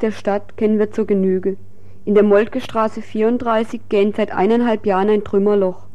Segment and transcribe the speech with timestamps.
[0.00, 1.56] Der Stadt kennen wir zur Genüge.
[2.04, 5.86] In der Moltkestraße 34 gähnt seit eineinhalb Jahren ein Trümmerloch.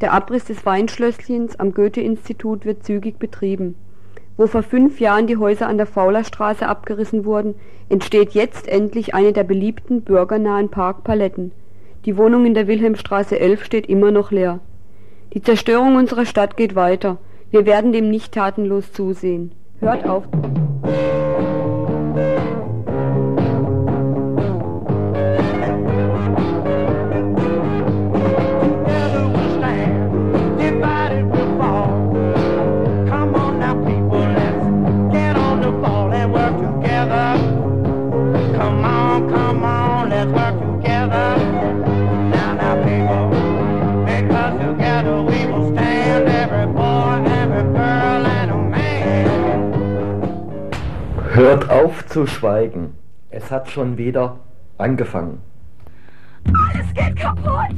[0.00, 3.74] Der Abriss des Weinschlösschens am Goethe-Institut wird zügig betrieben.
[4.38, 7.54] Wo vor fünf Jahren die Häuser an der Faulerstraße abgerissen wurden,
[7.90, 11.52] entsteht jetzt endlich eine der beliebten bürgernahen Parkpaletten.
[12.06, 14.60] Die Wohnung in der Wilhelmstraße 11 steht immer noch leer.
[15.34, 17.18] Die Zerstörung unserer Stadt geht weiter.
[17.50, 19.52] Wir werden dem nicht tatenlos zusehen.
[19.78, 20.24] Hört auf.
[51.42, 52.94] Hört auf zu schweigen.
[53.28, 54.38] Es hat schon wieder
[54.78, 55.40] angefangen.
[56.46, 57.74] Alles geht kaputt!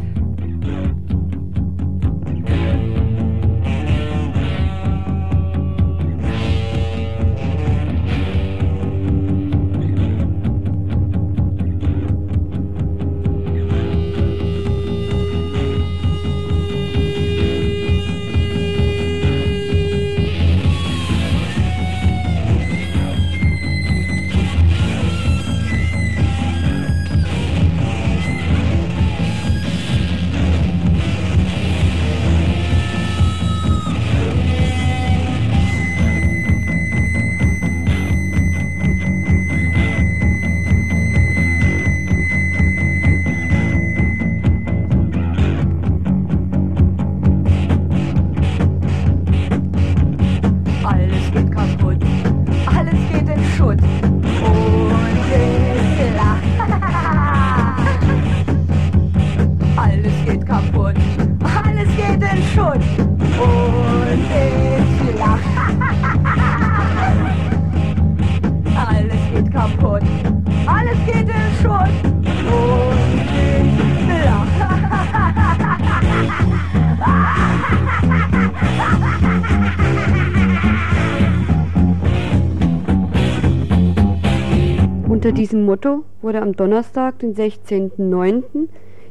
[85.44, 88.66] Diesem Motto wurde am Donnerstag, den 16.09.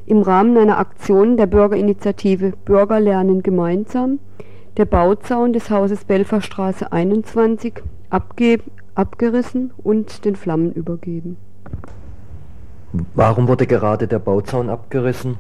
[0.08, 4.18] im Rahmen einer Aktion der Bürgerinitiative Bürger lernen gemeinsam
[4.78, 8.62] der Bauzaun des Hauses Belferstraße 21 abge
[8.96, 11.38] abgerissen und den Flammen übergeben.
[13.14, 15.38] Warum wurde gerade der Bauzaun abgerissen?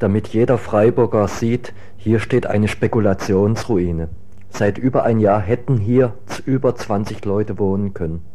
[0.00, 4.08] Damit jeder Freiburger sieht, hier steht eine Spekulationsruine.
[4.50, 6.14] Seit über ein Jahr hätten hier
[6.46, 8.31] über 20 Leute wohnen können.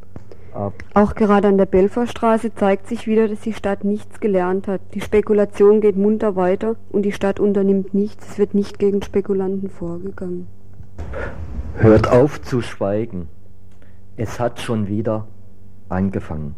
[0.57, 4.81] Ab- Auch gerade an der Belferstraße zeigt sich wieder, dass die Stadt nichts gelernt hat.
[4.95, 8.31] Die Spekulation geht munter weiter und die Stadt unternimmt nichts.
[8.31, 10.47] Es wird nicht gegen Spekulanten vorgegangen.
[11.75, 13.27] Hört auf zu schweigen.
[14.15, 15.27] Es hat schon wieder
[15.89, 16.55] angefangen.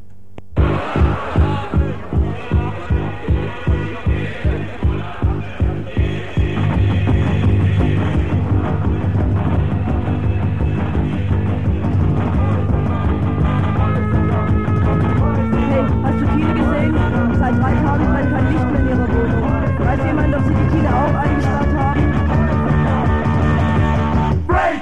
[24.69, 24.77] Hey,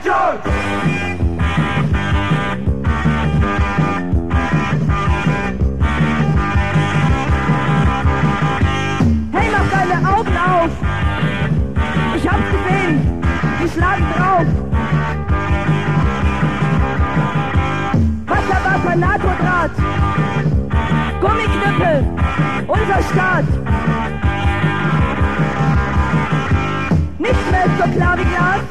[9.50, 10.72] mach deine Augen auf!
[12.18, 13.24] Ich hab's gesehen!
[13.64, 14.48] Die schlagen drauf!
[18.26, 19.72] Wasserwasser, NATO-Draht!
[21.22, 22.04] Gummiknüppel!
[22.68, 23.46] Unser Staat!
[27.20, 28.67] Nichts mehr ist so klar wie Glas!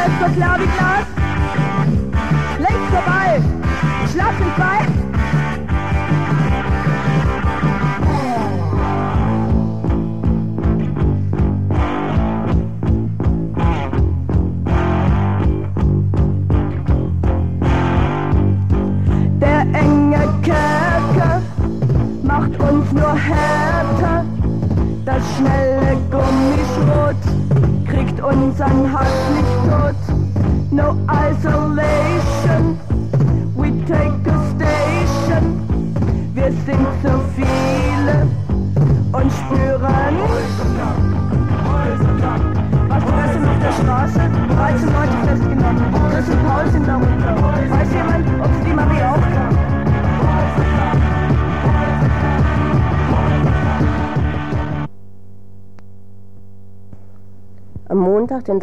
[0.00, 1.19] Nichts mehr ist so klar wie Glas!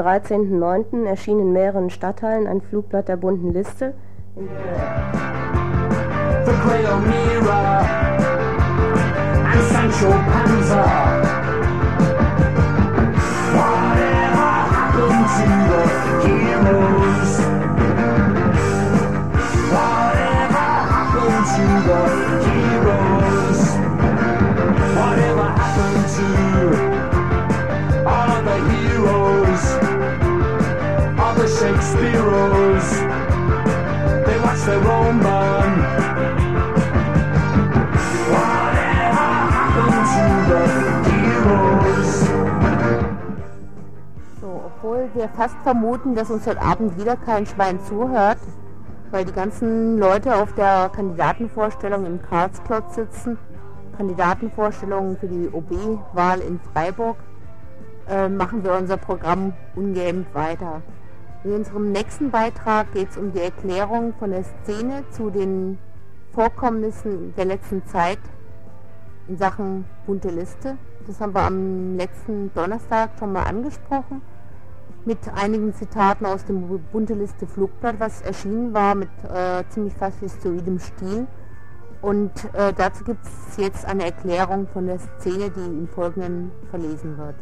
[0.07, 3.93] 13.09., erschien in mehreren Stadtteilen ein Flugblatt der bunten Liste,
[6.45, 7.85] the Grail Mirror
[9.51, 11.26] and Sancho Panza.
[44.65, 48.39] Obwohl wir fast vermuten, dass uns heute Abend wieder kein Schwein zuhört,
[49.11, 53.37] weil die ganzen Leute auf der Kandidatenvorstellung im Karlsklotz sitzen,
[53.95, 57.15] Kandidatenvorstellungen für die OB-Wahl in Freiburg,
[58.09, 60.81] äh, machen wir unser Programm ungehemmt weiter.
[61.43, 65.77] In unserem nächsten Beitrag geht es um die Erklärung von der Szene zu den
[66.33, 68.19] Vorkommnissen der letzten Zeit
[69.27, 70.77] in Sachen bunte Liste.
[71.05, 74.21] Das haben wir am letzten Donnerstag schon mal angesprochen
[75.05, 80.79] mit einigen Zitaten aus dem bunte Liste Flugblatt, was erschienen war mit äh, ziemlich faschistoidem
[80.79, 81.27] Stil.
[82.01, 87.17] Und äh, dazu gibt es jetzt eine Erklärung von der Szene, die im Folgenden verlesen
[87.17, 87.35] wird.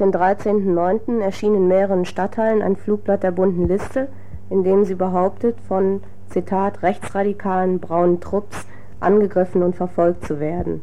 [0.00, 4.08] Montag, den 13.09., erschien in mehreren Stadtteilen ein Flugblatt der bunten Liste,
[4.50, 8.66] in dem sie behauptet, von, Zitat, rechtsradikalen braunen Trupps
[8.98, 10.82] angegriffen und verfolgt zu werden.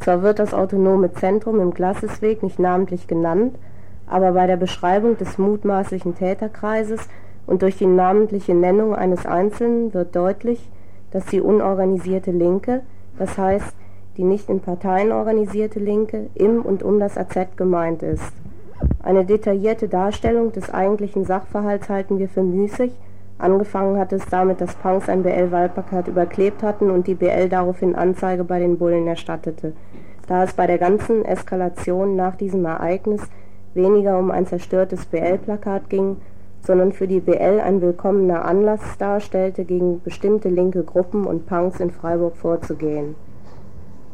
[0.00, 3.56] Zwar wird das autonome Zentrum im Glassesweg nicht namentlich genannt,
[4.06, 7.08] aber bei der Beschreibung des mutmaßlichen Täterkreises
[7.46, 10.70] und durch die namentliche Nennung eines Einzelnen wird deutlich,
[11.10, 12.82] dass die unorganisierte Linke,
[13.18, 13.74] das heißt
[14.18, 18.32] die nicht in Parteien organisierte Linke, im und um das AZ gemeint ist.
[19.00, 22.92] Eine detaillierte Darstellung des eigentlichen Sachverhalts halten wir für müßig,
[23.38, 28.42] angefangen hat es damit, dass Punks ein BL-Wahlplakat überklebt hatten und die BL daraufhin Anzeige
[28.42, 29.72] bei den Bullen erstattete.
[30.26, 33.22] Da es bei der ganzen Eskalation nach diesem Ereignis
[33.74, 36.16] weniger um ein zerstörtes BL-Plakat ging,
[36.62, 41.92] sondern für die BL ein willkommener Anlass darstellte, gegen bestimmte linke Gruppen und Punks in
[41.92, 43.14] Freiburg vorzugehen.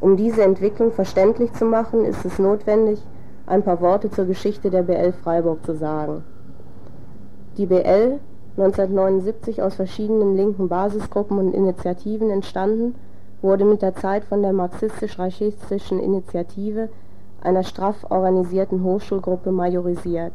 [0.05, 3.03] Um diese Entwicklung verständlich zu machen, ist es notwendig,
[3.47, 6.25] ein paar Worte zur Geschichte der BL Freiburg zu sagen.
[7.57, 8.21] Die BL,
[8.59, 12.97] 1979 aus verschiedenen linken Basisgruppen und Initiativen entstanden,
[13.41, 16.91] wurde mit der Zeit von der marxistisch-raschistischen Initiative,
[17.41, 20.35] einer straff organisierten Hochschulgruppe, majorisiert.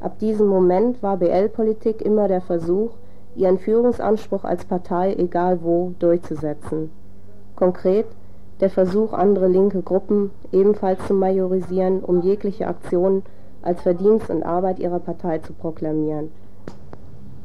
[0.00, 2.92] Ab diesem Moment war BL-Politik immer der Versuch,
[3.34, 6.90] ihren Führungsanspruch als Partei egal wo durchzusetzen.
[7.56, 8.06] Konkret
[8.60, 13.22] der Versuch, andere linke Gruppen ebenfalls zu majorisieren, um jegliche Aktion
[13.62, 16.30] als Verdienst und Arbeit ihrer Partei zu proklamieren.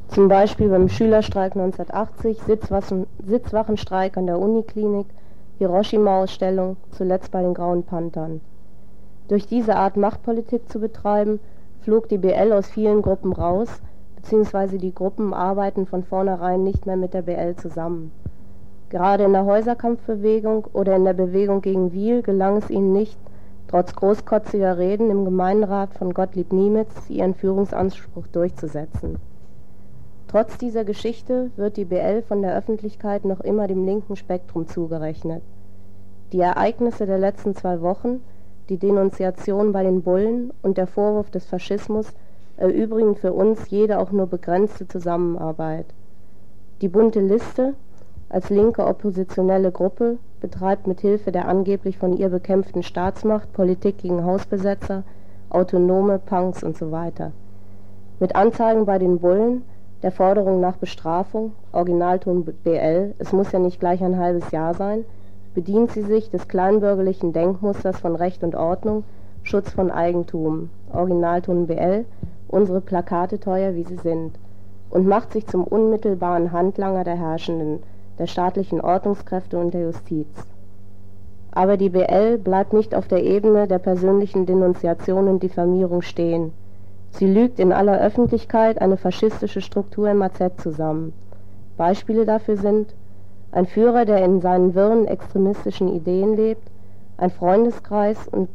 [0.07, 5.07] Zum Beispiel beim Schülerstreik 1980, Sitzwachen, Sitzwachenstreik an der Uniklinik,
[5.57, 8.41] Hiroshima-Ausstellung, zuletzt bei den Grauen Panthern.
[9.29, 11.39] Durch diese Art Machtpolitik zu betreiben,
[11.81, 13.69] flog die BL aus vielen Gruppen raus,
[14.17, 18.11] beziehungsweise die Gruppen arbeiten von vornherein nicht mehr mit der BL zusammen.
[18.91, 23.17] Gerade in der Häuserkampfbewegung oder in der Bewegung gegen Wiel gelang es ihnen nicht,
[23.69, 29.15] trotz großkotziger Reden im Gemeinderat von Gottlieb Niemitz ihren Führungsanspruch durchzusetzen.
[30.27, 35.41] Trotz dieser Geschichte wird die BL von der Öffentlichkeit noch immer dem linken Spektrum zugerechnet.
[36.33, 38.19] Die Ereignisse der letzten zwei Wochen,
[38.67, 42.07] die Denunziation bei den Bullen und der Vorwurf des Faschismus
[42.57, 45.85] erübrigen für uns jede auch nur begrenzte Zusammenarbeit.
[46.81, 47.73] Die bunte Liste
[48.31, 54.23] als linke oppositionelle Gruppe betreibt mit Hilfe der angeblich von ihr bekämpften Staatsmacht Politik gegen
[54.23, 55.03] Hausbesetzer,
[55.49, 57.11] Autonome, Punks usw.
[58.21, 59.63] Mit Anzeigen bei den Bullen,
[60.01, 65.03] der Forderung nach Bestrafung, Originalton BL, es muss ja nicht gleich ein halbes Jahr sein,
[65.53, 69.03] bedient sie sich des kleinbürgerlichen Denkmusters von Recht und Ordnung,
[69.43, 72.05] Schutz von Eigentum, Originalton BL,
[72.47, 74.39] unsere Plakate teuer wie sie sind,
[74.89, 77.79] und macht sich zum unmittelbaren Handlanger der Herrschenden,
[78.19, 80.27] der staatlichen Ordnungskräfte und der Justiz.
[81.51, 86.53] Aber die BL bleibt nicht auf der Ebene der persönlichen Denunziation und Diffamierung stehen.
[87.11, 91.13] Sie lügt in aller Öffentlichkeit eine faschistische Struktur im AZ zusammen.
[91.75, 92.93] Beispiele dafür sind
[93.51, 96.71] ein Führer, der in seinen wirren extremistischen Ideen lebt,
[97.17, 98.47] ein Freundeskreis und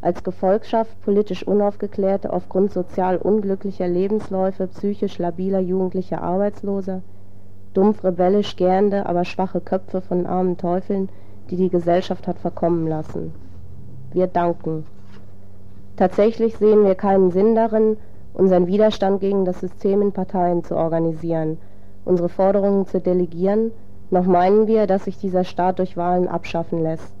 [0.00, 7.02] als Gefolgschaft politisch unaufgeklärte, aufgrund sozial unglücklicher Lebensläufe psychisch labiler jugendlicher Arbeitsloser,
[7.74, 11.08] dumpf rebellisch gärende, aber schwache Köpfe von armen Teufeln,
[11.50, 13.34] die die Gesellschaft hat verkommen lassen.
[14.12, 14.86] Wir danken.
[15.96, 17.96] Tatsächlich sehen wir keinen Sinn darin,
[18.32, 21.58] unseren Widerstand gegen das System in Parteien zu organisieren,
[22.04, 23.70] unsere Forderungen zu delegieren,
[24.10, 27.12] noch meinen wir, dass sich dieser Staat durch Wahlen abschaffen lässt.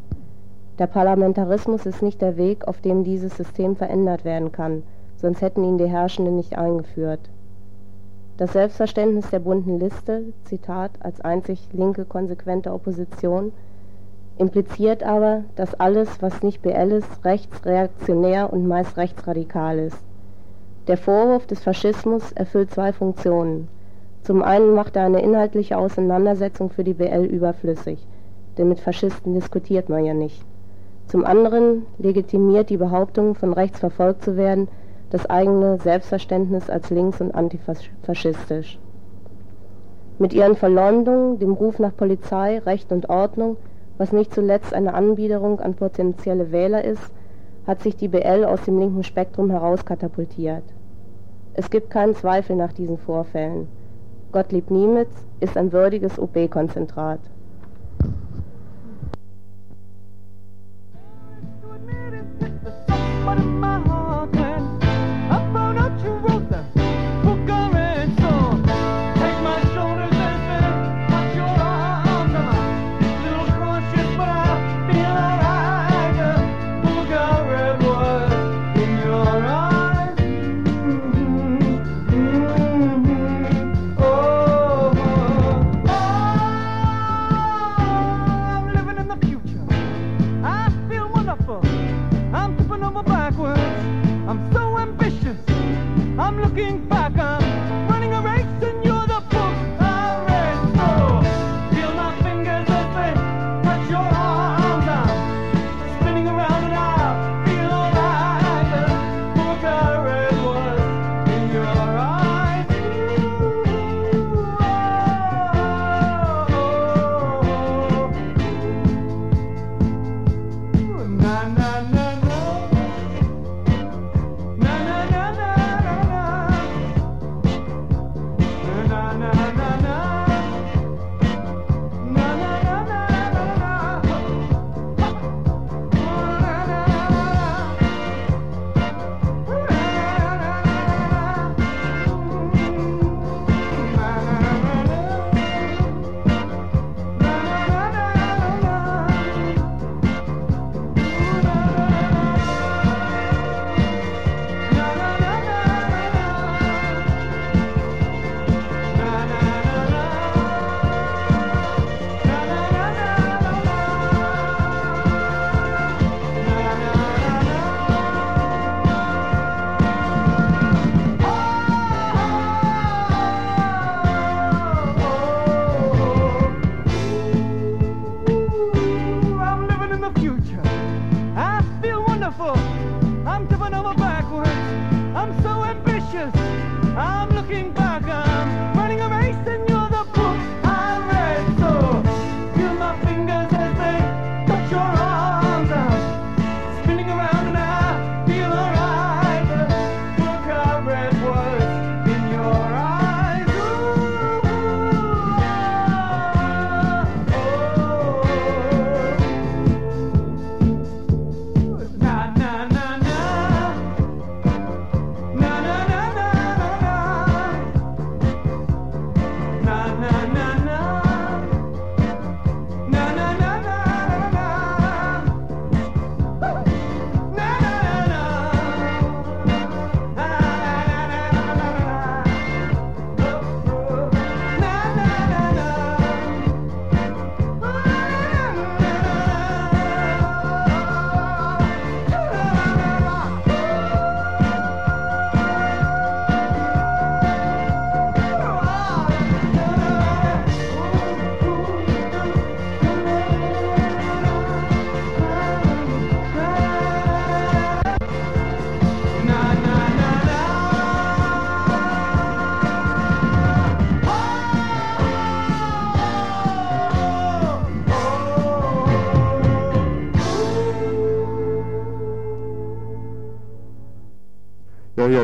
[0.78, 4.82] Der Parlamentarismus ist nicht der Weg, auf dem dieses System verändert werden kann,
[5.16, 7.20] sonst hätten ihn die Herrschenden nicht eingeführt.
[8.36, 13.52] Das Selbstverständnis der bunten Liste, Zitat, als einzig linke konsequente Opposition,
[14.38, 19.98] impliziert aber, dass alles, was nicht BL ist, rechtsreaktionär und meist rechtsradikal ist.
[20.88, 23.68] Der Vorwurf des Faschismus erfüllt zwei Funktionen.
[24.22, 28.04] Zum einen macht er eine inhaltliche Auseinandersetzung für die BL überflüssig,
[28.58, 30.44] denn mit Faschisten diskutiert man ja nicht.
[31.06, 34.68] Zum anderen legitimiert die Behauptung, von rechts verfolgt zu werden,
[35.10, 38.78] das eigene Selbstverständnis als links- und antifaschistisch.
[40.18, 43.56] Mit ihren Verleumdungen, dem Ruf nach Polizei, Recht und Ordnung,
[43.98, 47.12] was nicht zuletzt eine Anbiederung an potenzielle Wähler ist,
[47.66, 50.64] hat sich die BL aus dem linken Spektrum herauskatapultiert.
[51.52, 53.68] Es gibt keinen Zweifel nach diesen Vorfällen.
[54.32, 57.20] Gottlieb Niemitz ist ein würdiges OB-Konzentrat.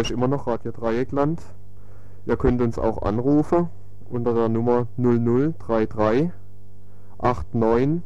[0.01, 1.43] Ist immer noch Radio Dreieckland.
[2.25, 3.69] Ihr könnt uns auch anrufen
[4.09, 6.31] unter der Nummer 0033
[7.21, 8.03] 89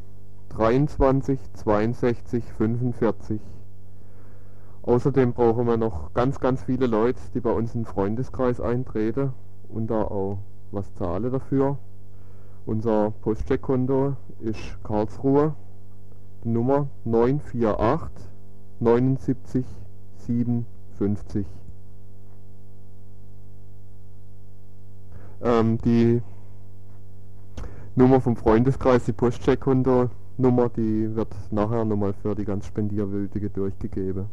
[0.49, 3.39] 23 62 45.
[4.83, 9.31] Außerdem brauchen wir noch ganz, ganz viele Leute, die bei uns in den Freundeskreis eintreten
[9.69, 10.39] und da auch
[10.71, 11.77] was zahlen dafür.
[12.65, 15.55] Unser Postcheckkonto ist Karlsruhe,
[16.43, 18.25] Nummer 948
[18.81, 19.65] 79
[20.17, 21.45] 57.
[25.41, 26.21] Ähm, die
[27.95, 34.25] Nummer vom Freundeskreis, die Postcheckkonto-Nummer, die wird nachher nochmal für die ganz Spendierwürdige durchgegeben.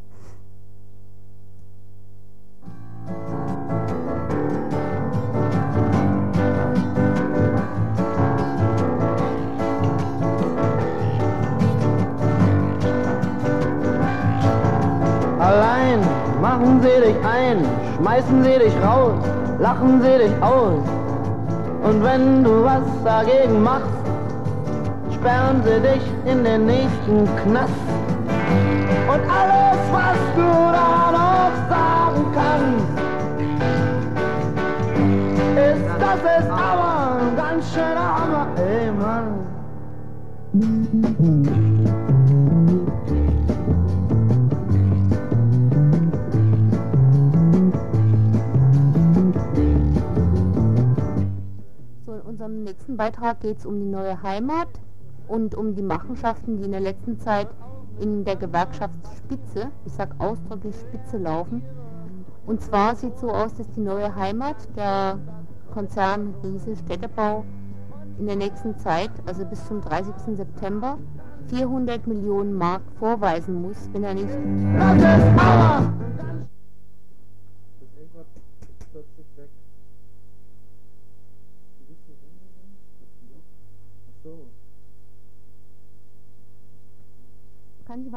[15.39, 16.01] Allein
[16.41, 17.65] machen sie dich ein,
[17.97, 19.25] schmeißen sie dich raus,
[19.63, 20.83] lachen sie dich aus.
[21.85, 23.87] Und wenn du was dagegen machst,
[25.15, 27.89] sperren sie dich in den nächsten Knast.
[29.13, 30.49] Und alles, was du
[30.79, 32.93] da noch sagen kannst,
[35.69, 39.29] ist, das ist aber ein ganz schöner Hammer, ey Mann.
[52.53, 54.69] Unserem nächsten Beitrag geht es um die neue Heimat
[55.27, 57.49] und um die Machenschaften, die in der letzten Zeit
[57.99, 61.63] in der Gewerkschaftsspitze, ich sag ausdrücklich Spitze laufen.
[62.47, 65.19] Und zwar sieht so aus, dass die neue Heimat, der
[65.73, 67.47] Konzern Riese Städtebau,
[68.19, 70.13] in der nächsten Zeit, also bis zum 30.
[70.37, 70.99] September,
[71.47, 74.29] 400 Millionen Mark vorweisen muss, wenn er nicht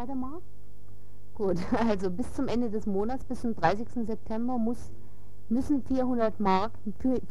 [0.05, 0.41] Weitermachen?
[1.33, 1.57] Gut,
[1.89, 4.05] also bis zum Ende des Monats, bis zum 30.
[4.05, 4.91] September muss,
[5.49, 6.71] müssen 400, Mark,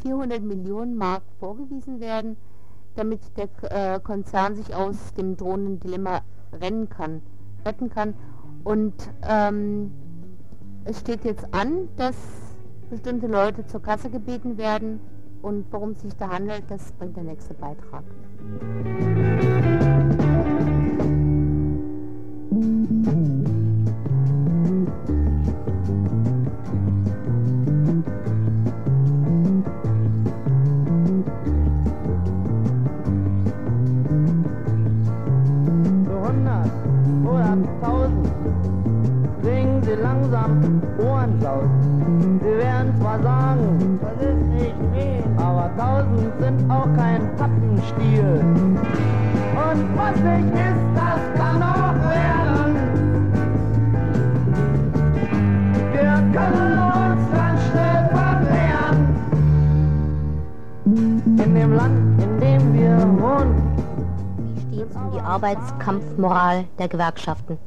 [0.03, 2.37] 400 Millionen Mark vorgewiesen werden,
[2.97, 3.49] damit der
[3.95, 7.23] äh, Konzern sich aus dem drohenden Dilemma rennen kann,
[7.65, 8.15] retten kann.
[8.63, 9.93] Und ähm,
[10.85, 12.17] es steht jetzt an, dass
[12.91, 15.01] bestimmte Leute zur Kasse gebeten werden
[15.43, 18.05] und worum es sich da handelt, das bringt der nächste Beitrag.
[65.45, 67.59] Arbeitskampfmoral der Gewerkschaften?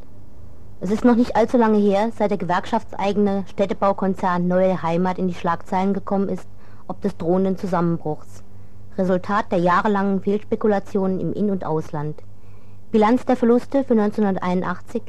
[0.81, 5.35] Es ist noch nicht allzu lange her, seit der gewerkschaftseigene Städtebaukonzern Neue Heimat in die
[5.35, 6.47] Schlagzeilen gekommen ist,
[6.87, 8.41] ob des drohenden Zusammenbruchs.
[8.97, 12.23] Resultat der jahrelangen Fehlspekulationen im In- und Ausland.
[12.91, 15.03] Bilanz der Verluste für 1981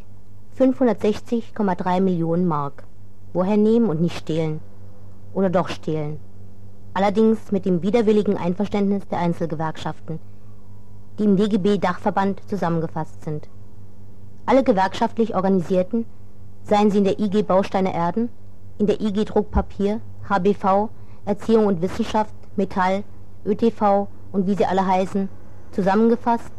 [0.58, 2.84] 560,3 Millionen Mark.
[3.32, 4.60] Woher nehmen und nicht stehlen?
[5.32, 6.20] Oder doch stehlen?
[6.92, 10.18] Allerdings mit dem widerwilligen Einverständnis der Einzelgewerkschaften,
[11.18, 13.48] die im DGB-Dachverband zusammengefasst sind.
[14.46, 16.06] Alle gewerkschaftlich Organisierten,
[16.62, 18.28] seien sie in der IG Bausteine Erden,
[18.78, 20.88] in der IG Druckpapier, HBV,
[21.24, 23.04] Erziehung und Wissenschaft, Metall,
[23.44, 25.28] ÖTV und wie sie alle heißen,
[25.72, 26.52] zusammengefasst,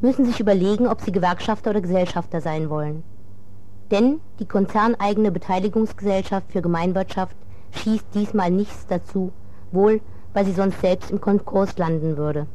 [0.00, 3.02] müssen sich überlegen, ob sie Gewerkschafter oder Gesellschafter sein wollen.
[3.90, 7.36] Denn die konzerneigene Beteiligungsgesellschaft für Gemeinwirtschaft
[7.72, 9.32] schießt diesmal nichts dazu,
[9.70, 10.00] wohl
[10.36, 12.46] weil sie sonst selbst im Konkurs landen würde.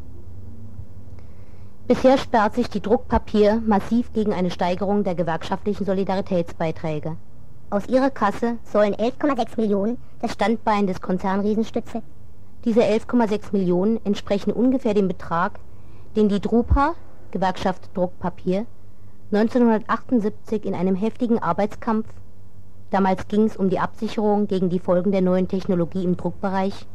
[1.91, 7.17] Bisher sperrt sich die Druckpapier massiv gegen eine Steigerung der gewerkschaftlichen Solidaritätsbeiträge.
[7.69, 12.01] Aus ihrer Kasse sollen 11,6 Millionen das Standbein des Konzernriesenstütze.
[12.63, 15.59] Diese 11,6 Millionen entsprechen ungefähr dem Betrag,
[16.15, 16.93] den die Drupa,
[17.31, 18.65] Gewerkschaft Druckpapier,
[19.33, 22.07] 1978 in einem heftigen Arbeitskampf,
[22.91, 26.85] damals ging es um die Absicherung gegen die Folgen der neuen Technologie im Druckbereich,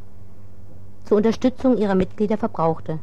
[1.03, 2.97] zur Unterstützung ihrer Mitglieder verbrauchte.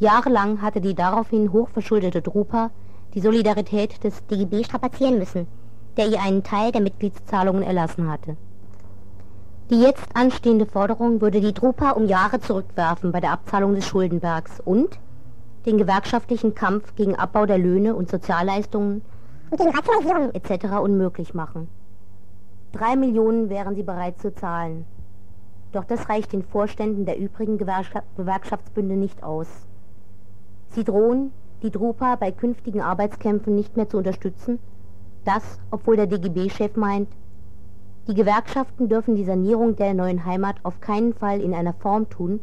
[0.00, 2.70] Jahrelang hatte die daraufhin hochverschuldete Drupa
[3.14, 5.46] die Solidarität des DGB strapazieren müssen.
[5.96, 8.36] der ihr einen Teil der Mitgliedszahlungen erlassen hatte.
[9.70, 14.60] Die jetzt anstehende Forderung würde die Drupa um Jahre zurückwerfen bei der Abzahlung des Schuldenbergs
[14.60, 14.98] und
[15.66, 19.02] den gewerkschaftlichen Kampf gegen Abbau der Löhne und Sozialleistungen
[19.50, 20.76] und gegen etc.
[20.80, 21.68] unmöglich machen.
[22.72, 24.86] Drei Millionen wären sie bereit zu zahlen.
[25.72, 29.48] Doch das reicht den Vorständen der übrigen Gewerkschaft Gewerkschaftsbünde nicht aus.
[30.70, 34.58] Sie drohen, die Drupa bei künftigen Arbeitskämpfen nicht mehr zu unterstützen,
[35.24, 37.08] das, obwohl der DGB-Chef meint,
[38.06, 42.40] die Gewerkschaften dürfen die Sanierung der neuen Heimat auf keinen Fall in einer Form tun,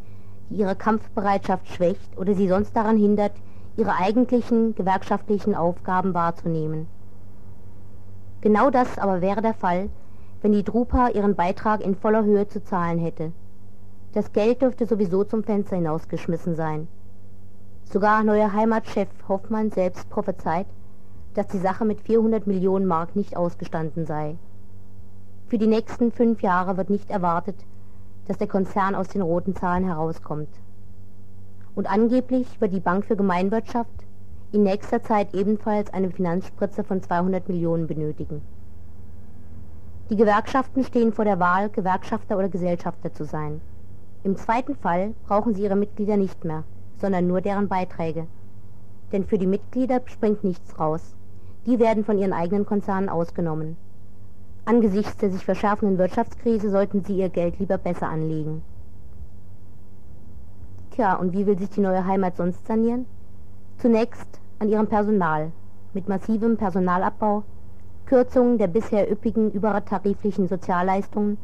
[0.49, 3.33] die ihre Kampfbereitschaft schwächt oder sie sonst daran hindert,
[3.75, 6.87] ihre eigentlichen gewerkschaftlichen Aufgaben wahrzunehmen.
[8.41, 9.89] Genau das aber wäre der Fall,
[10.41, 13.31] wenn die Drupa ihren Beitrag in voller Höhe zu zahlen hätte.
[14.13, 16.87] Das Geld dürfte sowieso zum Fenster hinausgeschmissen sein.
[17.89, 20.67] Sogar neuer Heimatchef Hoffmann selbst prophezeit,
[21.35, 24.35] dass die Sache mit 400 Millionen Mark nicht ausgestanden sei.
[25.47, 27.55] Für die nächsten fünf Jahre wird nicht erwartet,
[28.27, 30.49] dass der Konzern aus den roten Zahlen herauskommt.
[31.75, 34.03] Und angeblich wird die Bank für Gemeinwirtschaft
[34.51, 38.41] in nächster Zeit ebenfalls eine Finanzspritze von 200 Millionen benötigen.
[40.09, 43.61] Die Gewerkschaften stehen vor der Wahl, Gewerkschafter oder Gesellschafter zu sein.
[44.25, 46.65] Im zweiten Fall brauchen sie ihre Mitglieder nicht mehr,
[46.99, 48.27] sondern nur deren Beiträge.
[49.11, 51.15] Denn für die Mitglieder springt nichts raus.
[51.65, 53.77] Die werden von ihren eigenen Konzernen ausgenommen.
[54.65, 58.61] Angesichts der sich verschärfenden Wirtschaftskrise sollten sie ihr Geld lieber besser anlegen.
[60.91, 63.05] Tja, und wie will sich die neue Heimat sonst sanieren?
[63.77, 65.51] Zunächst an ihrem Personal,
[65.93, 67.43] mit massivem Personalabbau,
[68.07, 71.37] Kürzungen der bisher üppigen übertariflichen Sozialleistungen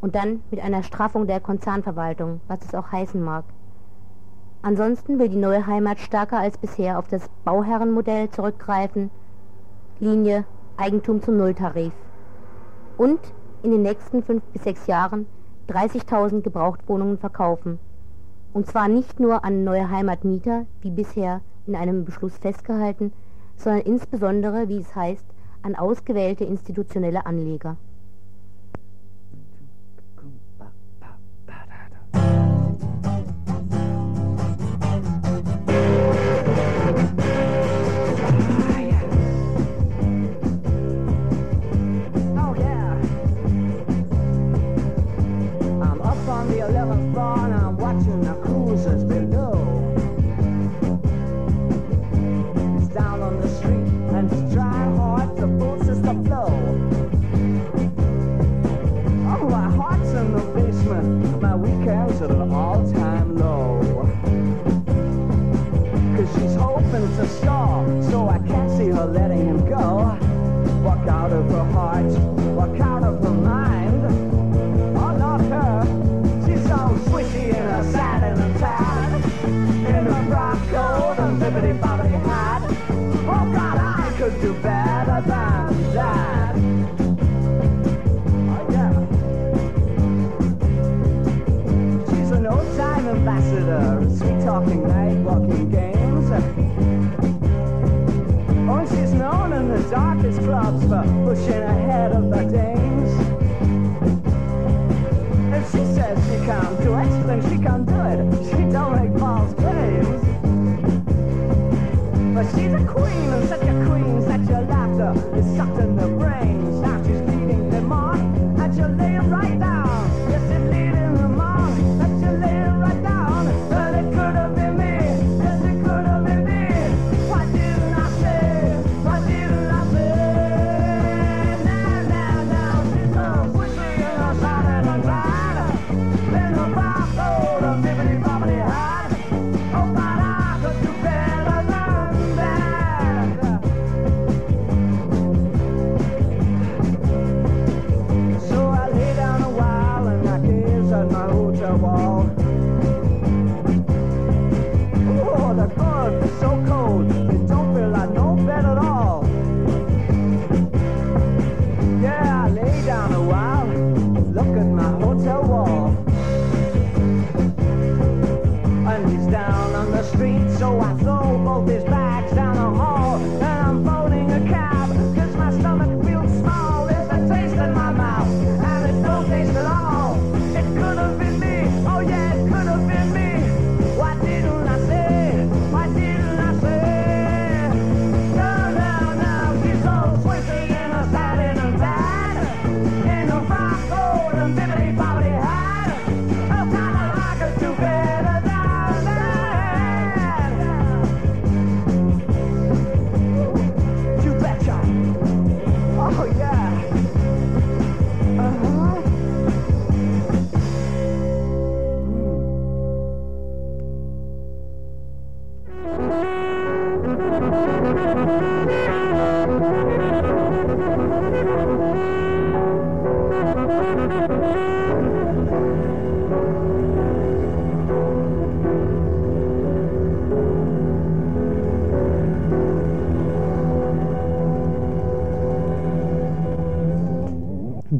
[0.00, 3.44] und dann mit einer Straffung der Konzernverwaltung, was es auch heißen mag.
[4.64, 9.10] Ansonsten will die neue Heimat stärker als bisher auf das Bauherrenmodell zurückgreifen,
[9.98, 10.44] Linie
[10.76, 11.92] Eigentum zum Nulltarif.
[12.96, 13.18] Und
[13.64, 15.26] in den nächsten fünf bis sechs Jahren
[15.68, 17.80] 30.000 Gebrauchtwohnungen verkaufen.
[18.52, 23.12] Und zwar nicht nur an neue Heimatmieter, wie bisher in einem Beschluss festgehalten,
[23.56, 25.26] sondern insbesondere, wie es heißt,
[25.62, 27.76] an ausgewählte institutionelle Anleger.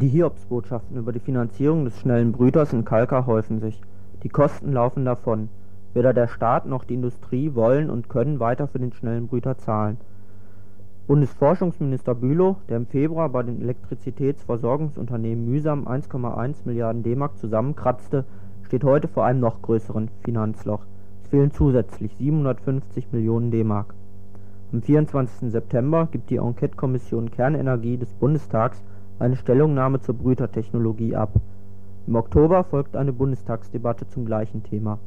[0.03, 3.81] Die Hiobsbotschaften über die Finanzierung des schnellen Brüters in Kalkar häufen sich.
[4.25, 5.49] Die Kosten laufen davon.
[5.95, 9.99] Weder der Staat noch die Industrie wollen und können weiter für den schnellen Brüter zahlen.
[11.07, 18.25] Bundesforschungsminister Bülow, der im Februar bei den Elektrizitätsversorgungsunternehmen mühsam 1,1 Milliarden D-Mark zusammenkratzte,
[18.65, 20.85] steht heute vor einem noch größeren Finanzloch.
[21.23, 23.95] Es fehlen zusätzlich 750 Millionen D-Mark.
[24.73, 25.53] Am 24.
[25.53, 28.83] September gibt die Enquete-Kommission Kernenergie des Bundestags
[29.23, 31.31] eine Stellungnahme zur Brütertechnologie ab.
[32.09, 34.99] Im Oktober folgt eine Bundestagsdebatte zum gleichen Thema.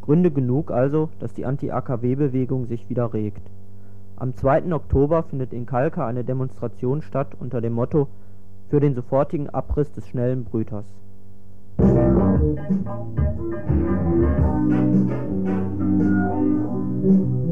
[0.00, 3.42] Gründe genug also, dass die Anti-AKW-Bewegung sich wieder regt.
[4.16, 4.72] Am 2.
[4.72, 8.08] Oktober findet in Kalkar eine Demonstration statt unter dem Motto
[8.70, 10.86] Für den sofortigen Abriss des schnellen Brüters.
[17.04, 17.47] Die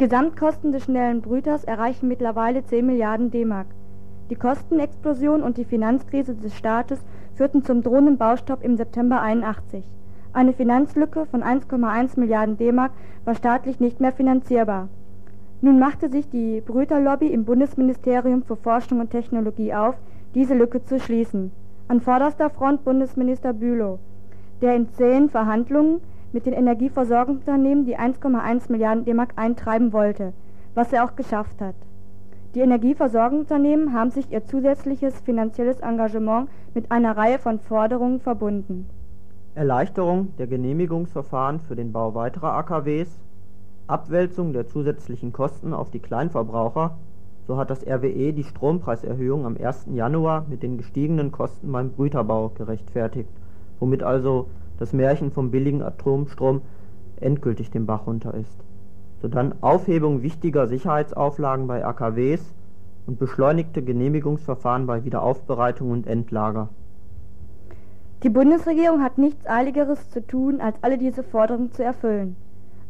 [0.00, 3.66] Gesamtkosten des schnellen Brüters erreichen mittlerweile 10 Milliarden D-Mark.
[4.30, 9.84] Die Kostenexplosion und die Finanzkrise des Staates führten zum drohenden Baustopp im September 81.
[10.32, 12.92] Eine Finanzlücke von 1,1 Milliarden D-Mark
[13.26, 14.88] war staatlich nicht mehr finanzierbar.
[15.60, 19.96] Nun machte sich die Brüterlobby im Bundesministerium für Forschung und Technologie auf,
[20.34, 21.52] diese Lücke zu schließen.
[21.88, 23.98] An vorderster Front Bundesminister Bülow,
[24.62, 26.00] der in zähen Verhandlungen
[26.32, 30.32] mit den Energieversorgungsunternehmen die 1,1 Milliarden D-Mark eintreiben wollte,
[30.74, 31.74] was er auch geschafft hat.
[32.54, 38.88] Die Energieversorgungsunternehmen haben sich ihr zusätzliches finanzielles Engagement mit einer Reihe von Forderungen verbunden.
[39.54, 43.18] Erleichterung der Genehmigungsverfahren für den Bau weiterer AKWs,
[43.86, 46.96] Abwälzung der zusätzlichen Kosten auf die Kleinverbraucher,
[47.46, 49.86] so hat das RWE die Strompreiserhöhung am 1.
[49.92, 53.28] Januar mit den gestiegenen Kosten beim Brüterbau gerechtfertigt,
[53.80, 54.46] womit also
[54.80, 56.62] das Märchen vom billigen Atomstrom
[57.20, 58.64] endgültig den Bach runter ist.
[59.22, 62.54] Sodann Aufhebung wichtiger Sicherheitsauflagen bei AKWs
[63.06, 66.70] und beschleunigte Genehmigungsverfahren bei Wiederaufbereitung und Endlager.
[68.22, 72.36] Die Bundesregierung hat nichts Eiligeres zu tun, als alle diese Forderungen zu erfüllen.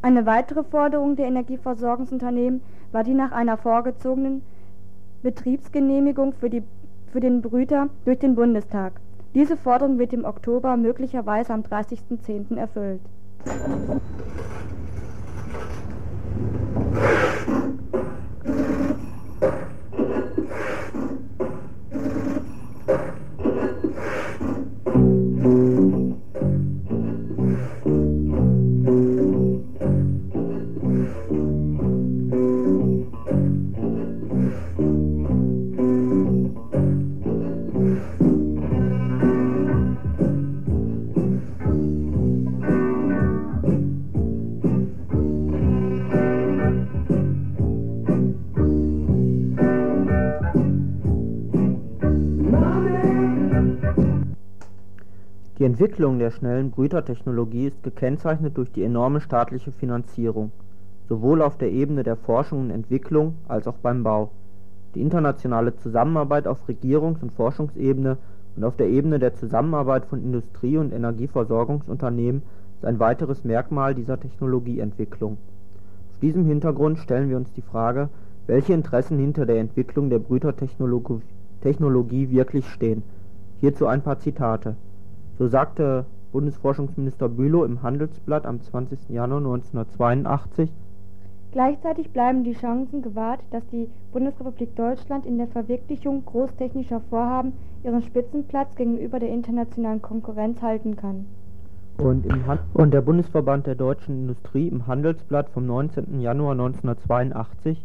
[0.02, 4.42] Eine weitere Forderung der Energieversorgungsunternehmen war die nach einer vorgezogenen
[5.22, 6.62] Betriebsgenehmigung für, die,
[7.12, 9.00] für den Brüter durch den Bundestag.
[9.32, 12.56] Diese Forderung wird im Oktober möglicherweise am 30.10.
[12.56, 13.00] erfüllt.
[55.80, 60.52] Entwicklung der schnellen Brütertechnologie ist gekennzeichnet durch die enorme staatliche Finanzierung,
[61.08, 64.30] sowohl auf der Ebene der Forschung und Entwicklung als auch beim Bau.
[64.94, 68.18] Die internationale Zusammenarbeit auf Regierungs und Forschungsebene
[68.56, 72.42] und auf der Ebene der Zusammenarbeit von Industrie und Energieversorgungsunternehmen
[72.76, 75.38] ist ein weiteres Merkmal dieser Technologieentwicklung.
[75.38, 78.10] Vor diesem Hintergrund stellen wir uns die Frage,
[78.46, 83.02] welche Interessen hinter der Entwicklung der Brütertechnologie wirklich stehen.
[83.60, 84.76] Hierzu ein paar Zitate
[85.40, 89.08] so sagte Bundesforschungsminister Bülow im Handelsblatt am 20.
[89.08, 90.70] Januar 1982
[91.52, 98.02] Gleichzeitig bleiben die Chancen gewahrt, dass die Bundesrepublik Deutschland in der Verwirklichung großtechnischer Vorhaben ihren
[98.02, 101.24] Spitzenplatz gegenüber der internationalen Konkurrenz halten kann.
[101.96, 102.26] Und,
[102.74, 106.20] und der Bundesverband der deutschen Industrie im Handelsblatt vom 19.
[106.20, 107.82] Januar 1982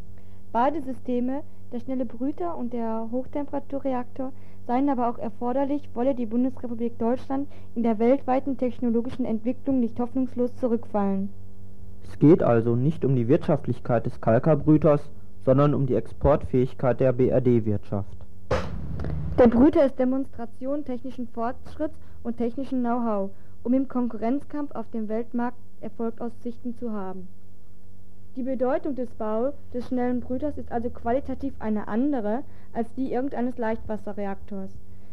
[0.52, 1.39] Beide Systeme
[1.72, 4.34] Der schnelle Brüter und der Hochtemperaturreaktor
[4.67, 10.56] seien aber auch erforderlich, wolle die Bundesrepublik Deutschland in der weltweiten technologischen Entwicklung nicht hoffnungslos
[10.58, 11.30] zurückfallen.
[12.04, 15.01] Es geht also nicht um die Wirtschaftlichkeit des Kalka-Brüters,
[15.43, 18.18] sondern um die Exportfähigkeit der BRD-Wirtschaft.
[19.38, 23.32] Der Brüter ist Demonstration technischen Fortschritts und technischen Know-how,
[23.63, 27.28] um im Konkurrenzkampf auf dem Weltmarkt Erfolgsaussichten zu haben.
[28.36, 33.58] Die Bedeutung des Bau des schnellen Brüters ist also qualitativ eine andere als die irgendeines
[33.58, 34.72] Leichtwasserreaktors.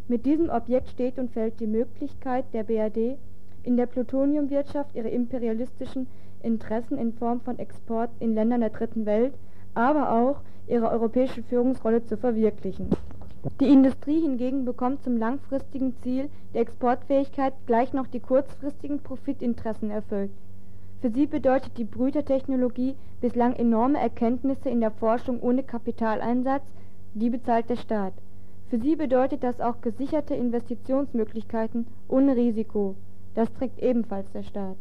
[0.08, 3.16] Mit diesem Objekt steht und fällt die Möglichkeit der BRD,
[3.62, 6.08] in der Plutoniumwirtschaft ihre imperialistischen
[6.42, 9.34] Interessen in Form von Export in Ländern der Dritten Welt,
[9.74, 12.90] aber auch ihre europäische Führungsrolle zu verwirklichen.
[13.60, 20.32] Die Industrie hingegen bekommt zum langfristigen Ziel der Exportfähigkeit gleich noch die kurzfristigen Profitinteressen erfüllt.
[21.02, 26.62] Für sie bedeutet die Brütertechnologie bislang enorme Erkenntnisse in der Forschung ohne Kapitaleinsatz,
[27.14, 28.12] die bezahlt der Staat.
[28.70, 32.94] Für sie bedeutet das auch gesicherte Investitionsmöglichkeiten ohne Risiko,
[33.34, 34.76] das trägt ebenfalls der Staat.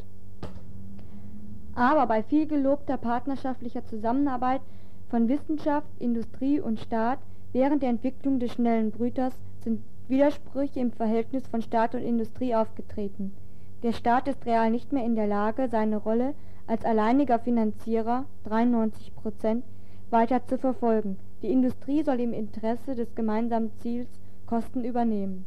[1.73, 4.61] Aber bei viel gelobter partnerschaftlicher Zusammenarbeit
[5.09, 7.17] von Wissenschaft, Industrie und Staat
[7.51, 13.33] während der Entwicklung des schnellen Brüters sind Widersprüche im Verhältnis von Staat und Industrie aufgetreten.
[13.83, 16.35] Der Staat ist real nicht mehr in der Lage, seine Rolle
[16.67, 19.65] als alleiniger Finanzierer 93 Prozent
[20.11, 21.17] weiter zu verfolgen.
[21.41, 24.07] Die Industrie soll im Interesse des gemeinsamen Ziels
[24.45, 25.45] Kosten übernehmen.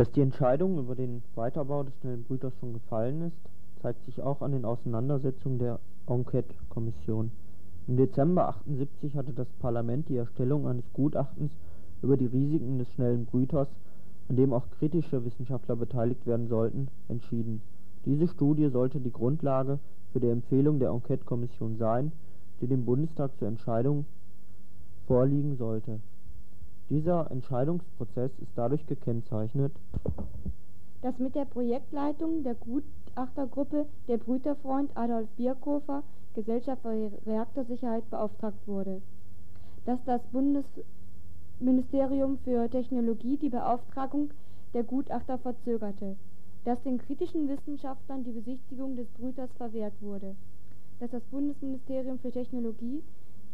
[0.00, 3.36] Dass die Entscheidung über den Weiterbau des schnellen Brüters schon gefallen ist,
[3.82, 7.30] zeigt sich auch an den Auseinandersetzungen der Enquete-Kommission.
[7.86, 11.52] Im Dezember 78 hatte das Parlament die Erstellung eines Gutachtens
[12.00, 13.68] über die Risiken des schnellen Brüters,
[14.30, 17.60] an dem auch kritische Wissenschaftler beteiligt werden sollten, entschieden.
[18.06, 19.78] Diese Studie sollte die Grundlage
[20.14, 22.10] für die Empfehlung der Enquete-Kommission sein,
[22.62, 24.06] die dem Bundestag zur Entscheidung
[25.06, 26.00] vorliegen sollte.
[26.90, 29.72] Dieser Entscheidungsprozess ist dadurch gekennzeichnet,
[31.02, 36.02] dass mit der Projektleitung der Gutachtergruppe der Brüterfreund Adolf Bierkofer,
[36.34, 39.00] Gesellschaft für Reaktorsicherheit, beauftragt wurde,
[39.86, 44.30] dass das Bundesministerium für Technologie die Beauftragung
[44.74, 46.16] der Gutachter verzögerte,
[46.64, 50.34] dass den kritischen Wissenschaftlern die Besichtigung des Brüters verwehrt wurde,
[50.98, 53.04] dass das Bundesministerium für Technologie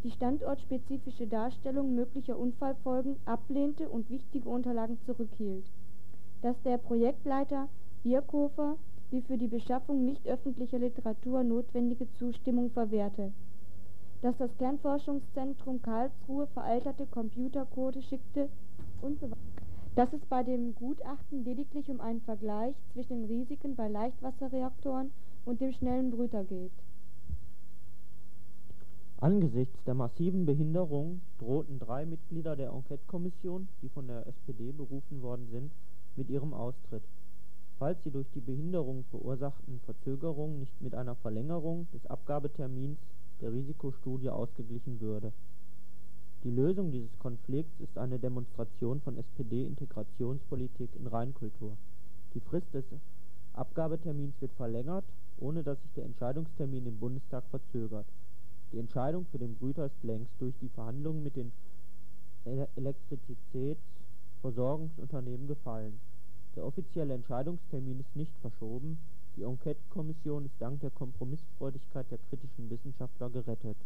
[0.07, 5.64] die standortspezifische Darstellung möglicher Unfallfolgen ablehnte und wichtige Unterlagen zurückhielt,
[6.42, 7.68] dass der Projektleiter
[8.04, 8.76] Bierkofer
[9.11, 13.32] die für die Beschaffung nicht öffentlicher Literatur notwendige Zustimmung verwehrte,
[14.22, 18.48] dass das Kernforschungszentrum Karlsruhe veralterte Computercode schickte
[19.02, 19.32] usw.
[19.96, 25.11] dass es bei dem Gutachten lediglich um einen Vergleich zwischen den Risiken bei Leichtwasserreaktoren
[25.44, 26.70] und dem schnellen Brüter geht
[29.18, 35.48] Angesichts der massiven Behinderung drohten drei Mitglieder der Enquete-Kommission, die von der SPD berufen worden
[35.50, 35.72] sind,
[36.16, 37.02] mit ihrem Austritt,
[37.78, 42.98] falls die durch die Behinderung verursachten Verzögerungen nicht mit einer Verlängerung des Abgabetermins
[43.40, 45.32] der Risikostudie ausgeglichen würde.
[46.44, 51.78] Die Lösung dieses Konflikts ist eine Demonstration von SPD-Integrationspolitik in Reinkultur.
[52.34, 52.84] Die Frist des
[53.54, 55.04] Abgabetermins wird verlängert,
[55.38, 58.04] ohne dass sich der Entscheidungstermin im Bundestag verzögert
[58.72, 61.52] die Entscheidung für den Brüter ist längst durch die Verhandlungen mit den
[62.44, 65.98] Ele- Elektrizitätsversorgungsunternehmen gefallen.
[66.54, 68.98] Der offizielle Entscheidungstermin ist nicht verschoben,
[69.36, 73.76] die Enquete-Kommission ist dank der Kompromissfreudigkeit der kritischen Wissenschaftler gerettet.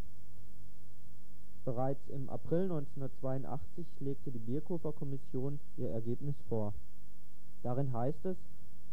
[1.65, 6.73] Bereits im April 1982 legte die Bierkofer-Kommission ihr Ergebnis vor.
[7.63, 8.37] Darin heißt es,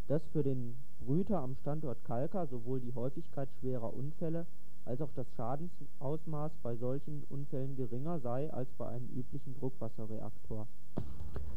[0.09, 0.75] dass für den
[1.07, 4.45] Brüter am Standort Kalka sowohl die Häufigkeit schwerer Unfälle
[4.89, 10.67] als auch das Schadensausmaß bei solchen Unfällen geringer sei als bei einem üblichen Druckwasserreaktor.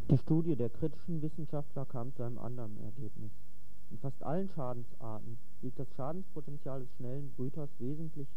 [0.09, 3.32] Die Studie der kritischen Wissenschaftler kam zu einem anderen Ergebnis.
[3.89, 8.27] In fast allen Schadensarten liegt das Schadenspotenzial des schnellen Brüters wesentlich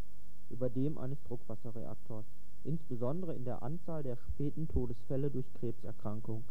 [0.50, 2.24] über dem eines Druckwasserreaktors,
[2.62, 6.44] insbesondere in der Anzahl der späten Todesfälle durch Krebserkrankung.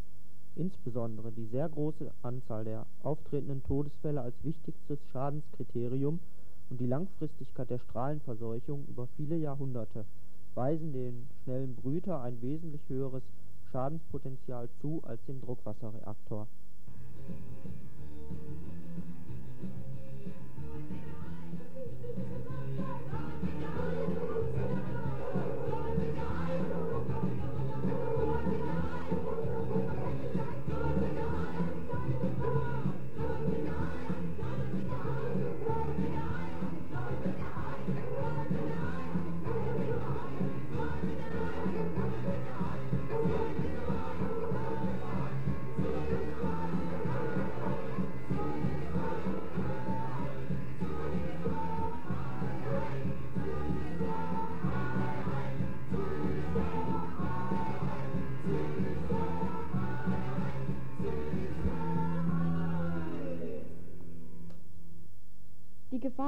[0.55, 6.19] Insbesondere die sehr große Anzahl der auftretenden Todesfälle als wichtigstes Schadenskriterium
[6.73, 10.05] und die Langfristigkeit der Strahlenverseuchung über viele Jahrhunderte
[10.55, 13.21] weisen dem schnellen Brüter ein wesentlich höheres
[13.71, 16.47] Schadenspotenzial zu als dem Druckwasserreaktor.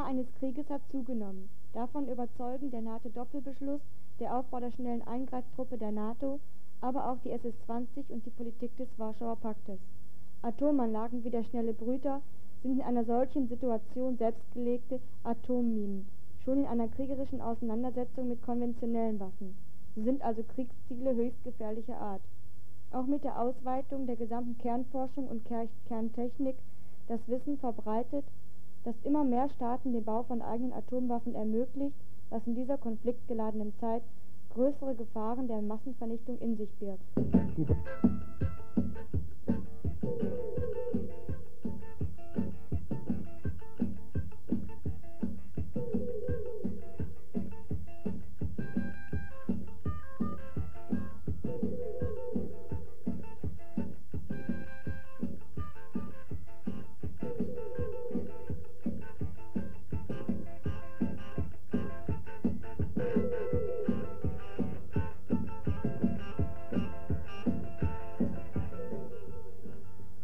[0.05, 1.49] Gefahr eines Krieges hat zugenommen.
[1.73, 3.81] Davon überzeugen der NATO-Doppelbeschluss,
[4.19, 6.39] der Aufbau der schnellen Eingreiftruppe der NATO,
[6.79, 9.79] aber auch die SS-20 und die Politik des Warschauer Paktes.
[10.43, 12.21] Atomanlagen wie der schnelle Brüter
[12.61, 16.05] sind in einer solchen Situation selbstgelegte Atomminen,
[16.43, 19.55] schon in einer kriegerischen Auseinandersetzung mit konventionellen Waffen.
[19.95, 22.21] Sie sind also Kriegsziele höchst gefährlicher Art.
[22.91, 26.57] Auch mit der Ausweitung der gesamten Kernforschung und Ker Kerntechnik
[27.07, 28.25] das Wissen verbreitet,
[28.85, 31.95] dass immer mehr Staaten den Bau von eigenen Atomwaffen ermöglicht,
[32.29, 34.03] was in dieser konfliktgeladenen Zeit
[34.53, 37.03] größere Gefahren der Massenvernichtung in sich birgt.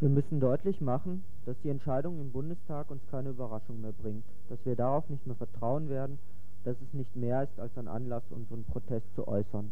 [0.01, 4.57] Wir müssen deutlich machen, dass die Entscheidung im Bundestag uns keine Überraschung mehr bringt, dass
[4.65, 6.17] wir darauf nicht mehr vertrauen werden,
[6.63, 9.71] dass es nicht mehr ist als ein Anlass, unseren Protest zu äußern.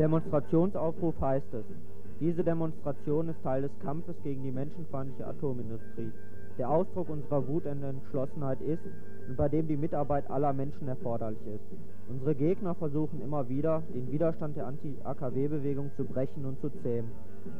[0.00, 1.89] Demonstrationsaufruf heißt es,
[2.20, 6.12] diese Demonstration ist Teil des Kampfes gegen die menschenfeindliche Atomindustrie,
[6.58, 8.84] der Ausdruck unserer Wut und Entschlossenheit ist
[9.26, 11.64] und bei dem die Mitarbeit aller Menschen erforderlich ist.
[12.10, 17.10] Unsere Gegner versuchen immer wieder, den Widerstand der Anti-AKW-Bewegung zu brechen und zu zähmen.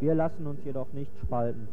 [0.00, 1.66] Wir lassen uns jedoch nicht spalten.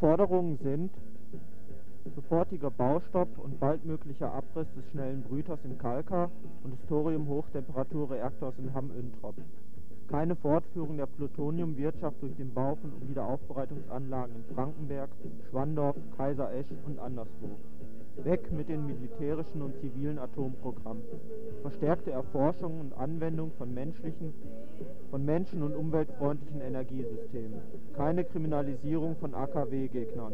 [0.00, 0.92] Forderungen sind
[2.14, 6.30] sofortiger Baustopp und baldmöglicher Abriss des schnellen Brüters in Kalkar
[6.62, 9.34] und des Thorium-Hochtemperaturreaktors in Hamm-Üntrop.
[10.08, 15.10] Keine Fortführung der Plutoniumwirtschaft durch den Bau von Wiederaufbereitungsanlagen in Frankenberg,
[15.50, 17.58] Schwandorf, Kaiser-Esch und anderswo.
[18.24, 21.02] Weg mit den militärischen und zivilen Atomprogrammen.
[21.62, 24.34] Verstärkte Erforschung und Anwendung von menschlichen,
[25.10, 27.60] von menschen- und umweltfreundlichen Energiesystemen.
[27.94, 30.32] Keine Kriminalisierung von AKW-Gegnern.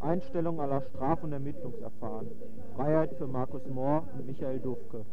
[0.00, 2.28] Einstellung aller Straf- und Ermittlungsverfahren.
[2.76, 5.04] Freiheit für Markus Mohr und Michael Dufke.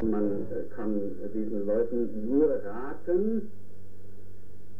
[0.00, 1.00] Man kann
[1.34, 3.50] diesen Leuten nur raten,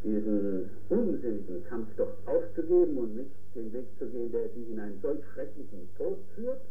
[0.03, 4.99] diesen unsinnigen Kampf doch aufzugeben und nicht den Weg zu gehen, der sie in einen
[5.01, 6.61] solch schrecklichen Tod führt,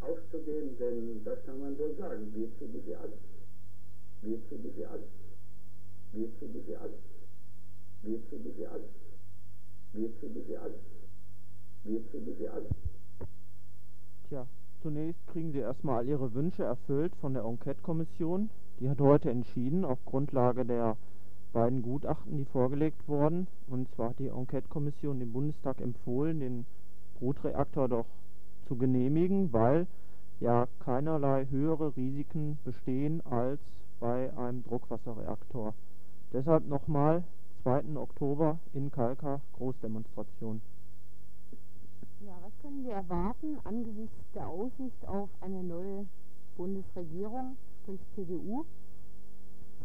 [0.00, 3.18] aufzugeben, denn das kann man wohl sagen, wir kriegen sie alle.
[4.22, 5.04] Wir kriegen sie alle.
[6.12, 6.94] Wir kriegen sie alle.
[8.02, 8.88] Wir kriegen sie alle.
[9.92, 10.74] Wir kriegen sie alle.
[11.84, 12.68] Wir kriegen sie alle.
[14.28, 14.46] Tja,
[14.80, 18.50] zunächst kriegen sie erstmal ihre Wünsche erfüllt von der Enquete-Kommission.
[18.80, 20.96] Die hat heute entschieden, auf Grundlage der
[21.54, 23.46] beiden Gutachten, die vorgelegt wurden.
[23.68, 26.66] Und zwar hat die Enquete-Kommission dem Bundestag empfohlen, den
[27.18, 28.06] Brutreaktor doch
[28.66, 29.86] zu genehmigen, weil
[30.40, 33.60] ja keinerlei höhere Risiken bestehen als
[34.00, 35.72] bei einem Druckwasserreaktor.
[36.32, 37.22] Deshalb nochmal
[37.62, 37.96] 2.
[37.96, 40.60] Oktober in Kalka Großdemonstration.
[42.20, 46.06] Ja, was können wir erwarten angesichts der Aussicht auf eine neue
[46.56, 48.64] Bundesregierung, sprich CDU?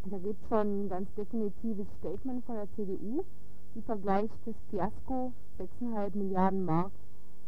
[0.06, 3.22] Da gibt es schon ein ganz definitives Statement von der CDU,
[3.74, 6.90] die vergleicht das Fiasko 6,5 Milliarden Mark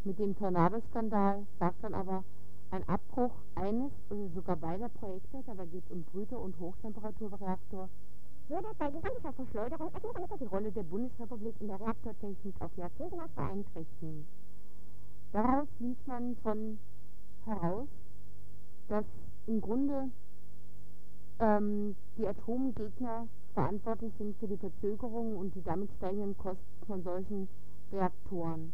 [0.05, 2.25] mit dem Tornadoskandal, sagt dann aber,
[2.71, 7.89] ein Abbruch eines oder sogar beider Projekte, dabei geht es um Brüter- und Hochtemperaturreaktor,
[8.49, 9.91] würde bei gigantischer Verschleuderung
[10.39, 14.27] die Rolle der Bundesrepublik in der Reaktortechnik auf Jahrzehnte nach beeinträchtigen.
[15.33, 16.79] Daraus liest man schon
[17.47, 17.89] heraus,
[18.89, 19.07] dass
[19.47, 20.11] im Grunde
[21.43, 27.49] ähm, die Atomgegner verantwortlich sind für die Verzögerung und die damit steigenden Kosten von solchen
[27.93, 28.73] Reaktoren.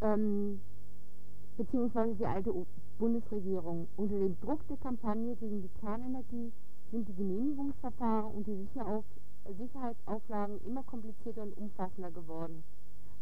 [0.00, 0.60] Ähm,
[1.56, 2.54] beziehungsweise die alte
[2.98, 3.88] Bundesregierung.
[3.96, 6.52] Unter dem Druck der Kampagne gegen die Kernenergie
[6.92, 9.04] sind die Genehmigungsverfahren und die Sicherauf
[9.56, 12.62] Sicherheitsauflagen immer komplizierter und umfassender geworden.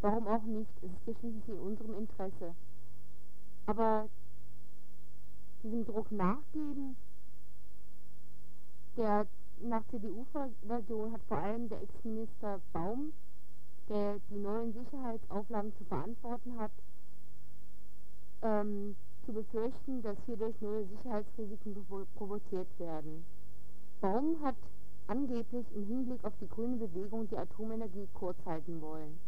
[0.03, 0.71] Warum auch nicht?
[0.83, 2.55] Es ist ja schließlich in unserem Interesse.
[3.67, 4.09] Aber
[5.63, 6.97] diesem Druck nachgeben,
[8.97, 9.27] der
[9.61, 13.13] nach CDU-Version hat vor allem der Ex-Minister Baum,
[13.89, 16.73] der die neuen Sicherheitsauflagen zu verantworten hat,
[18.43, 23.25] ähm, zu befürchten, dass hierdurch neue Sicherheitsrisiken provo provoziert werden.
[24.01, 24.57] Baum hat
[25.07, 29.19] angeblich im Hinblick auf die grüne Bewegung die Atomenergie kurz halten wollen.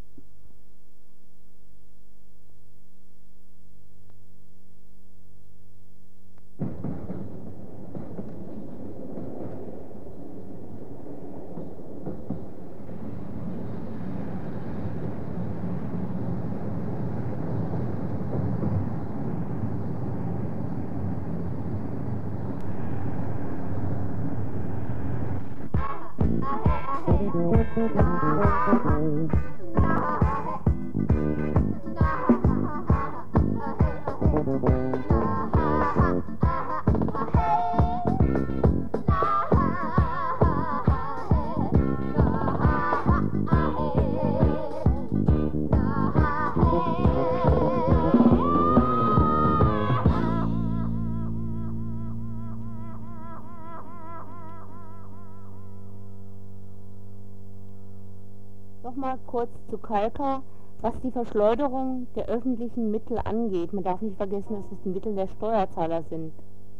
[59.88, 60.42] Kalka,
[60.82, 63.72] was die Verschleuderung der öffentlichen Mittel angeht.
[63.72, 66.32] Man darf nicht vergessen, dass es die Mittel der Steuerzahler sind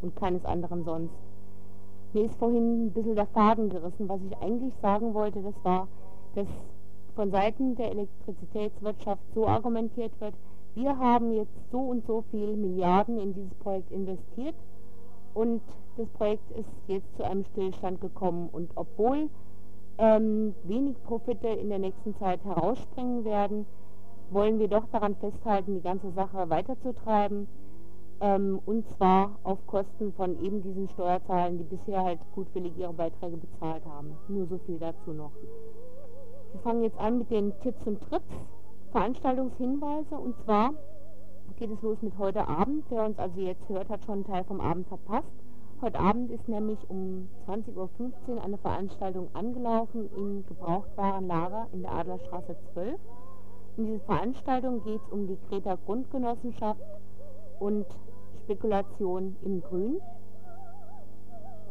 [0.03, 1.15] und keines anderen sonst.
[2.13, 4.09] Mir ist vorhin ein bisschen der Faden gerissen.
[4.09, 5.89] Was ich eigentlich sagen wollte, das war,
[6.35, 6.47] dass
[7.17, 10.35] von Seiten der Elektrizitätswirtschaft so argumentiert wird,
[10.75, 14.55] wir haben jetzt so und so viel Milliarden in dieses Projekt investiert
[15.33, 15.63] und
[15.97, 18.49] das Projekt ist jetzt zu einem Stillstand gekommen.
[18.53, 19.31] Und obwohl
[19.99, 23.67] ähm, wenig Profite in der nächsten Zeit herausspringen werden,
[24.31, 27.49] wollen wir doch daran festhalten, die ganze Sache weiterzutreiben.
[28.21, 33.37] Ähm, und zwar auf Kosten von eben diesen Steuerzahlern, die bisher halt gutwillig ihre Beiträge
[33.37, 34.17] bezahlt haben.
[34.29, 35.31] Nur so viel dazu noch.
[36.53, 38.33] Wir fangen jetzt an mit den Tipps und Trips,
[38.91, 40.17] Veranstaltungshinweise.
[40.17, 40.73] Und zwar
[41.59, 42.85] geht es los mit heute Abend.
[42.89, 45.27] Wer uns also jetzt hört, hat schon einen Teil vom Abend verpasst.
[45.81, 52.57] Heute Abend ist nämlich um 20.15 Uhr eine Veranstaltung angelaufen im Gebrauchtwarenlager in der Adlerstraße
[52.72, 52.99] 12.
[53.76, 56.81] In dieser Veranstaltung geht es um die Greta Grundgenossenschaft
[57.61, 57.87] und
[58.43, 60.01] Spekulation im Grün.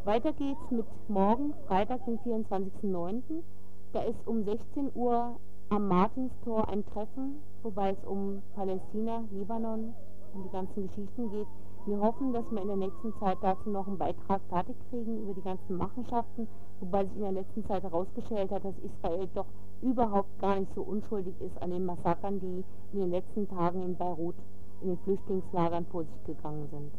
[0.05, 3.43] Weiter geht's mit morgen, Freitag, den 24.09.
[3.91, 5.35] Da ist um 16 Uhr
[5.67, 9.93] am Martinstor ein Treffen, wobei es um Palästina, Libanon
[10.33, 11.47] und die ganzen Geschichten geht.
[11.87, 15.33] Wir hoffen, dass wir in der nächsten Zeit dazu noch einen Beitrag fertig kriegen über
[15.33, 16.45] die ganzen Machenschaften,
[16.81, 19.45] wobei sich in der letzten Zeit herausgestellt hat, dass Israel doch
[19.81, 23.95] überhaupt gar nicht so unschuldig ist an den Massakern, die in den letzten Tagen in
[23.95, 24.35] Beirut
[24.81, 26.91] in den Flüchtlingslagern vor sich gegangen sind.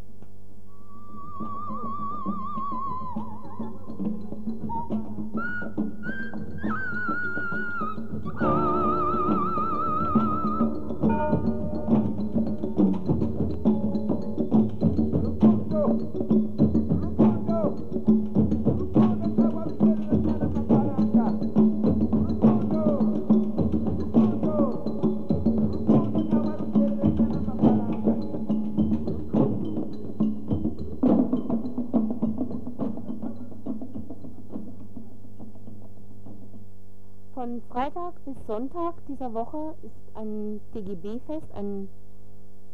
[37.78, 41.88] Freitag bis Sonntag dieser Woche ist ein DGB-Fest, ein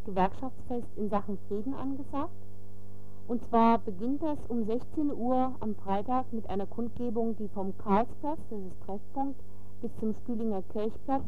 [0.07, 2.33] Gewerkschaftsfest in Sachen Frieden angesagt.
[3.29, 8.39] Und zwar beginnt das um 16 Uhr am Freitag mit einer Kundgebung, die vom Karlsplatz,
[8.49, 9.39] das ist Treffpunkt,
[9.83, 11.27] bis zum Stühlinger Kirchplatz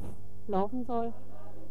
[0.49, 1.13] laufen soll.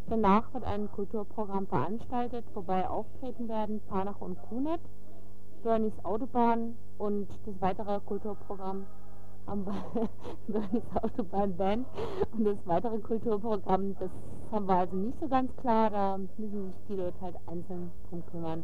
[0.07, 4.81] Danach wird ein Kulturprogramm veranstaltet, wobei auftreten werden Panach und Kunet,
[5.63, 8.85] Bernies Autobahn und das weitere Kulturprogramm
[9.47, 10.09] haben wir
[10.47, 11.87] Bernies Autobahn Band
[12.33, 14.09] und das weitere Kulturprogramm, das
[14.51, 18.23] haben wir also nicht so ganz klar, da müssen sich die Leute halt einzeln drum
[18.31, 18.63] kümmern.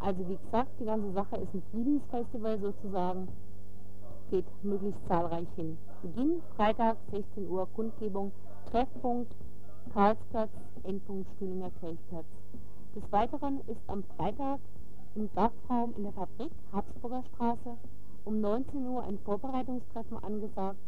[0.00, 3.28] Also wie gesagt, die ganze Sache ist ein Friedensfestival sozusagen,
[4.30, 5.78] geht möglichst zahlreich hin.
[6.02, 8.32] Beginn Freitag 16 Uhr Kundgebung,
[8.70, 9.32] Treffpunkt
[9.92, 10.50] Karlsplatz,
[10.84, 12.26] Endpunkt Stühlinger Kirchplatz.
[12.96, 14.58] Des Weiteren ist am Freitag
[15.14, 17.76] im Gastraum in der Fabrik Habsburger Straße
[18.24, 20.78] um 19 Uhr ein Vorbereitungstreffen angesagt.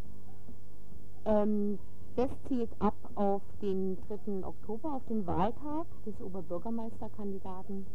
[1.24, 1.78] Ähm,
[2.16, 4.46] das zielt ab auf den 3.
[4.46, 7.86] Oktober, auf den Wahltag des Oberbürgermeisterkandidaten.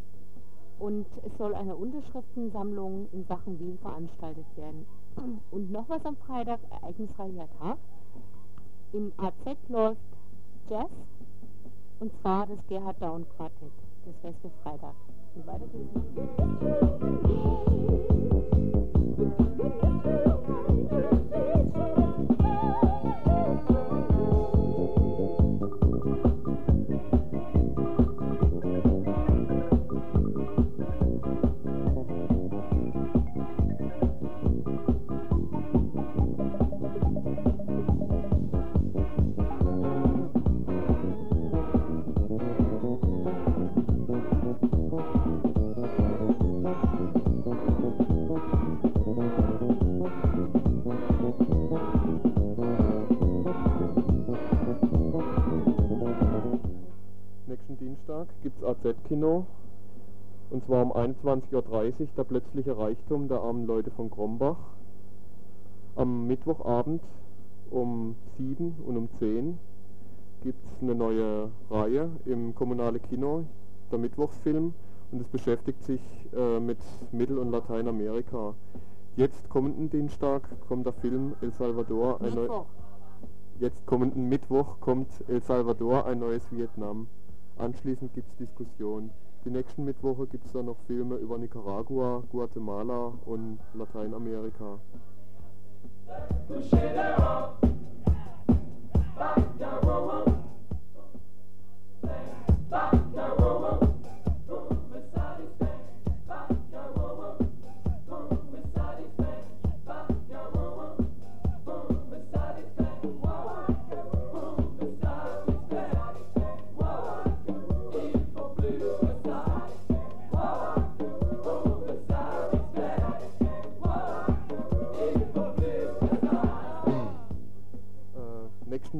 [0.78, 4.86] Und es soll eine Unterschriftensammlung in Sachen Wien veranstaltet werden.
[5.52, 7.78] Und noch was am Freitag, ereignisreicher Tag.
[8.92, 10.02] Im AZ läuft
[10.70, 10.90] Jazz,
[12.00, 13.72] und zwar das Gerhard Down Quartett.
[14.06, 14.96] Das wäre für Freitag.
[15.36, 17.89] Und weiter Nächsten
[58.42, 59.46] Gibt es AZ-Kino.
[60.50, 64.58] Und zwar um 21.30 Uhr der plötzliche Reichtum der armen Leute von Krombach.
[65.96, 67.04] Am Mittwochabend
[67.70, 69.60] um 7 und um 10
[70.42, 73.44] gibt es eine neue Reihe im kommunale Kino,
[73.92, 74.74] der Mittwochsfilm.
[75.12, 76.02] Und es beschäftigt sich
[76.36, 76.80] äh, mit
[77.12, 78.56] Mittel- und Lateinamerika.
[79.18, 82.22] Jetzt kommenden Dienstag kommt der Film El Salvador.
[82.22, 82.66] Ein Mittwoch.
[83.60, 87.08] Jetzt kommenden Mittwoch kommt El Salvador, ein neues Vietnam.
[87.60, 89.12] Anschließend gibt es Diskussionen.
[89.44, 94.80] Die nächsten Mittwoche gibt es dann noch Filme über Nicaragua, Guatemala und Lateinamerika.
[96.08, 97.20] Äh,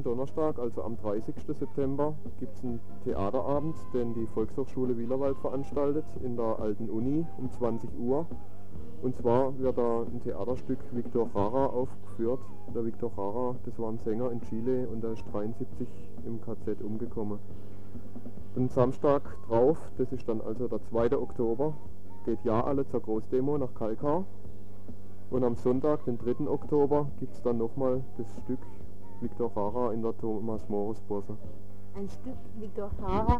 [0.00, 1.34] nächsten Donnerstag, also am 30.
[1.46, 7.50] September, gibt es einen Theaterabend, den die Volkshochschule Wielerwald veranstaltet in der alten Uni um
[7.50, 8.26] 20 Uhr.
[9.02, 12.40] Und zwar wird da ein Theaterstück Victor Jara aufgeführt.
[12.74, 15.88] Der Victor Jara, das war ein Sänger in Chile und der ist 73
[16.26, 17.38] im KZ umgekommen.
[18.56, 21.16] Den Samstag drauf, das ist dann also der 2.
[21.16, 21.74] Oktober,
[22.24, 24.24] geht ja alle zur Großdemo nach Kalkar.
[25.30, 26.48] Und am Sonntag, den 3.
[26.48, 28.58] Oktober, gibt es dann nochmal das Stück
[29.20, 31.36] Victor Jara in der Thomas Morris Bosse.
[31.94, 33.38] ein Stück Victor Hara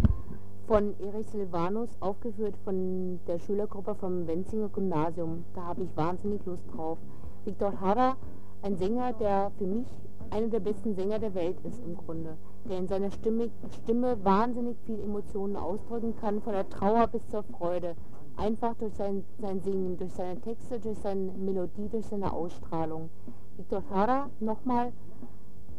[0.66, 5.44] von Erich Silvanus, aufgeführt von der Schülergruppe vom Wenzinger Gymnasium.
[5.54, 6.98] Da habe ich wahnsinnig Lust drauf.
[7.46, 8.16] Victor Hara,
[8.60, 9.86] ein Sänger, der für mich
[10.28, 12.36] einer der besten Sänger der Welt ist im Grunde,
[12.68, 13.48] der in seiner Stimme,
[13.82, 17.96] Stimme wahnsinnig viel Emotionen ausdrücken kann, von der Trauer bis zur Freude.
[18.36, 23.08] Einfach durch sein, sein Singen, durch seine Texte, durch seine Melodie, durch seine Ausstrahlung.
[23.56, 24.92] Victor Hara nochmal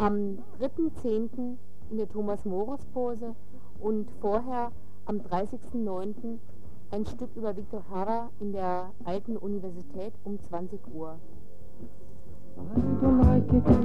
[0.02, 1.58] am 3.10.
[1.92, 3.36] in der Thomas-Morus-Pose
[3.80, 4.72] und vorher
[5.06, 6.40] am 30.09.
[6.90, 11.20] ein Stück über Victor Hara in der Alten Universität um 20 Uhr.
[12.58, 13.82] I don't like it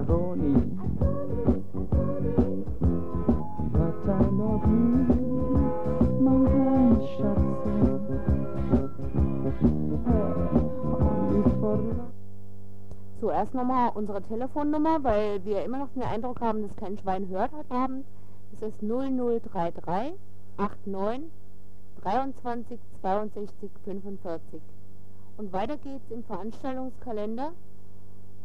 [0.00, 0.54] macaroni.
[3.72, 5.04] But I love you,
[6.20, 6.36] my
[10.92, 11.78] Only for
[13.20, 17.52] Zuerst nochmal unsere Telefonnummer, weil wir immer noch den Eindruck haben, dass kein Schwein hört
[17.52, 18.06] heute Abend.
[18.52, 20.14] Das ist 0033
[20.56, 21.30] 89
[22.02, 24.62] 23 62 45.
[25.36, 27.52] Und weiter geht's im Veranstaltungskalender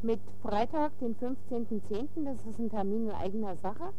[0.02, 3.94] mit Freitag, den 15.10., das ist ein Termin in eigener Sache.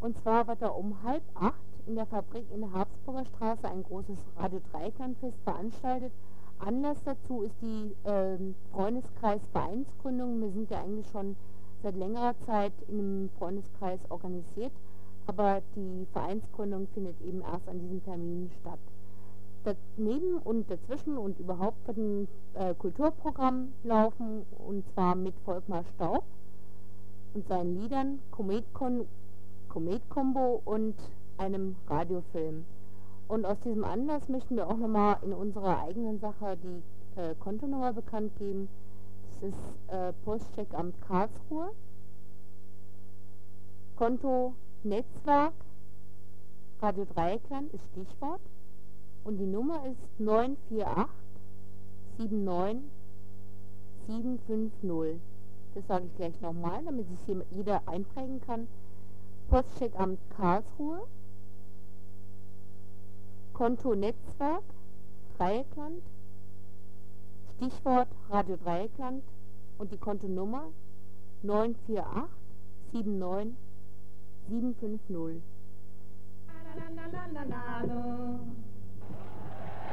[0.00, 1.54] Und zwar wird da um halb acht
[1.86, 6.12] in der Fabrik in der Habsburger Straße ein großes Radio Dreiklandfest veranstaltet.
[6.58, 10.40] Anlass dazu ist die ähm, Freundeskreis Vereinsgründung.
[10.40, 11.36] Wir sind ja eigentlich schon
[11.82, 14.72] seit längerer Zeit in einem Freundeskreis organisiert,
[15.26, 18.78] aber die Vereinsgründung findet eben erst an diesem Termin statt.
[19.66, 26.22] Daneben und dazwischen und überhaupt wird ein äh, Kulturprogramm laufen und zwar mit Volkmar Staub
[27.34, 29.06] und seinen Liedern, Kometkon
[29.68, 30.94] Komet-Kombo und
[31.36, 32.64] einem Radiofilm.
[33.28, 37.92] Und aus diesem Anlass möchten wir auch nochmal in unserer eigenen Sache die äh, Kontonummer
[37.92, 38.68] bekannt geben.
[39.40, 39.58] Das ist
[39.88, 41.72] äh, Postcheckamt Karlsruhe.
[43.96, 44.54] Konto
[44.84, 45.52] Netzwerk
[46.80, 48.40] Radio Dreieckland ist Stichwort.
[49.26, 51.10] Und die Nummer ist 948
[52.30, 52.80] 79
[54.06, 55.20] 750.
[55.74, 58.68] Das sage ich gleich nochmal, damit sich jeder einprägen kann.
[59.48, 61.08] Postcheckamt Karlsruhe,
[63.52, 64.62] Konto Netzwerk,
[65.36, 66.02] Dreieckland,
[67.56, 69.24] Stichwort Radio Dreieckland
[69.78, 70.68] und die Kontonummer
[71.42, 73.56] 948 79
[74.48, 75.42] 750.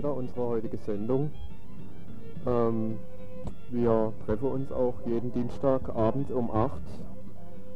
[0.00, 1.30] wieder unsere heutige Sendung.
[2.46, 2.96] Ähm,
[3.68, 6.80] wir treffen uns auch jeden Dienstagabend um 8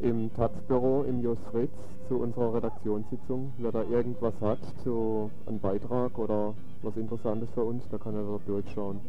[0.01, 1.75] im Taz-Büro im Jos Fritz
[2.09, 3.53] zu unserer Redaktionssitzung.
[3.59, 8.23] Wer da irgendwas hat zu einem Beitrag oder was Interessantes für uns, da kann er
[8.23, 9.01] dort durchschauen.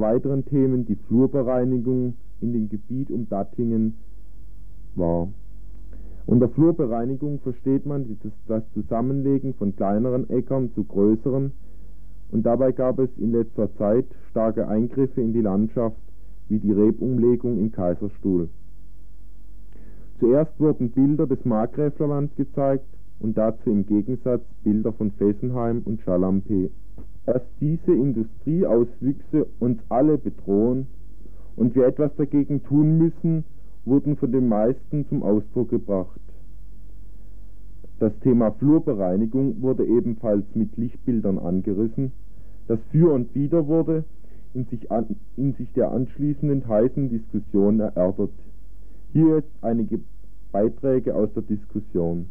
[0.00, 3.96] Weiteren Themen die Flurbereinigung in dem Gebiet um Dattingen
[4.94, 5.28] war.
[6.26, 11.52] Unter Flurbereinigung versteht man das, Zusammenlegen von kleineren Äckern zu größeren
[12.30, 15.96] und dabei gab es in letzter Zeit starke Eingriffe in die Landschaft
[16.48, 18.48] wie die Rebumlegung im Kaiserstuhl.
[20.20, 22.86] Zuerst wurden Bilder des Markgräflerland gezeigt
[23.20, 26.70] und dazu im Gegensatz Bilder von Fessenheim und Chalampé.
[27.26, 30.86] Dass diese Industrieauswüchse uns alle bedrohen
[31.56, 33.44] und wir etwas dagegen tun müssen,
[33.84, 36.20] wurden von den meisten zum Ausdruck gebracht.
[37.98, 42.12] Das Thema Flurbereinigung wurde ebenfalls mit Lichtbildern angerissen.
[42.66, 44.04] Das Für und Wider wurde
[44.54, 48.30] in sich, an, in sich der anschließenden heißen Diskussion erörtert.
[49.12, 50.00] Hier jetzt einige
[50.52, 52.26] Beiträge aus der Diskussion.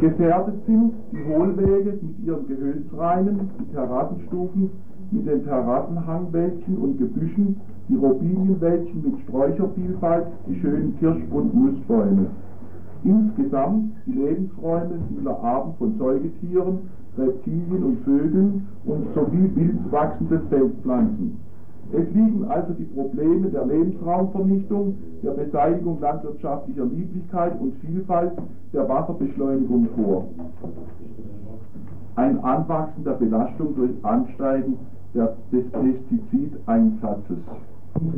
[0.00, 4.70] Gefährdet sind die Hohlwege mit ihren Gehölzreinen, die Terrassenstufen
[5.10, 7.56] mit den Terrassenhangwäldchen und Gebüschen,
[7.88, 12.26] die Robinienwäldchen mit Sträuchervielfalt, die schönen Kirsch- und Nussbäume.
[13.02, 16.78] Insgesamt die Lebensräume vieler Arten von Säugetieren,
[17.16, 21.40] Reptilien und Vögeln und sowie wild wachsende Feldpflanzen.
[21.90, 28.32] Es liegen also die Probleme der Lebensraumvernichtung, der Beseitigung landwirtschaftlicher Lieblichkeit und Vielfalt,
[28.74, 30.28] der Wasserbeschleunigung vor.
[32.16, 34.76] Ein Anwachsen der Belastung durch Ansteigen
[35.14, 37.38] der, des Pestizideinsatzes.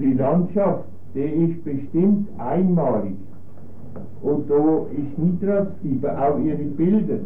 [0.01, 3.17] Die Landschaft, die ist bestimmt einmalig.
[4.23, 7.19] Und da ist Nitratsfieber, auch ihre Bilder,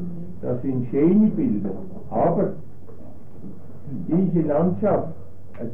[0.43, 1.71] das sind schöne Bilder.
[2.11, 2.53] Aber
[4.09, 5.15] diese Landschaft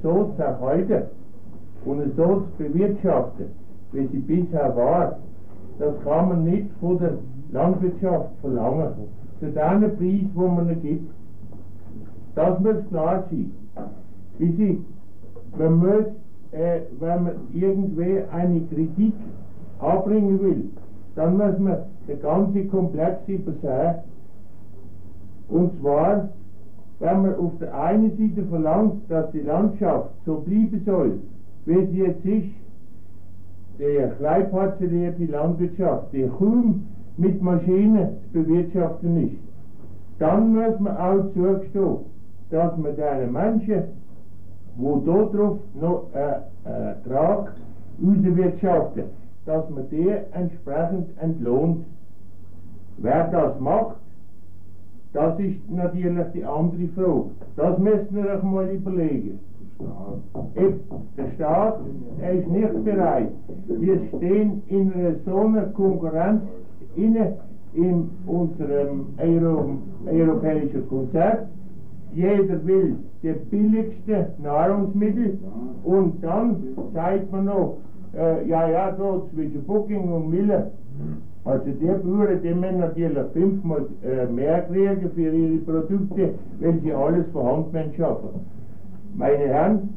[0.02, 1.02] so erhalten
[1.84, 3.46] und so zu bewirtschaften,
[3.92, 5.18] wie sie bisher war,
[5.78, 7.14] das kann man nicht von der
[7.52, 8.92] Landwirtschaft verlangen.
[9.40, 11.10] Zu dem Preis, wo man ihn gibt.
[12.34, 13.52] Das muss klar sein.
[14.38, 14.84] Wie Sie,
[15.58, 16.06] man muss,
[16.52, 19.14] äh, wenn man irgendwie eine Kritik
[19.80, 20.70] anbringen will,
[21.14, 23.96] dann muss man den ganzen Komplex übersehen.
[25.48, 26.28] Und zwar,
[27.00, 31.18] wenn man auf der einen Seite verlangt, dass die Landschaft so bleiben soll,
[31.64, 32.54] wie sie jetzt ist,
[33.78, 36.86] die kleinparzellierte Landwirtschaft, die kaum
[37.16, 39.38] mit Maschinen zu bewirtschaften ist,
[40.18, 41.96] dann muss man auch zugestehen,
[42.50, 43.82] dass man den Menschen,
[44.76, 47.54] die darauf noch äh, Ertrag
[48.02, 49.04] rauswirtschaften,
[49.46, 51.86] dass man die entsprechend entlohnt.
[52.98, 53.96] Wer das macht,
[55.12, 57.30] das ist natürlich die andere Frage.
[57.56, 59.40] Das müssen wir euch mal überlegen.
[60.56, 60.80] Eben,
[61.16, 61.80] Der Staat
[62.20, 63.32] er ist nicht bereit.
[63.66, 66.42] Wir stehen in einer so einer Konkurrenz
[66.96, 67.36] inne
[67.72, 71.46] in unserem Euro, europäischen Konzert
[72.12, 75.38] jeder will die billigste Nahrungsmittel
[75.84, 76.56] und dann
[76.92, 77.76] sagt man noch,
[78.16, 80.72] äh, ja, ja, so zwischen Booking und Miller.
[81.44, 86.92] Also die Bauern, die müssen natürlich fünfmal äh, mehr kriegen für ihre Produkte, wenn sie
[86.92, 88.28] alles von Hand schaffen.
[89.16, 89.88] Meine Herren,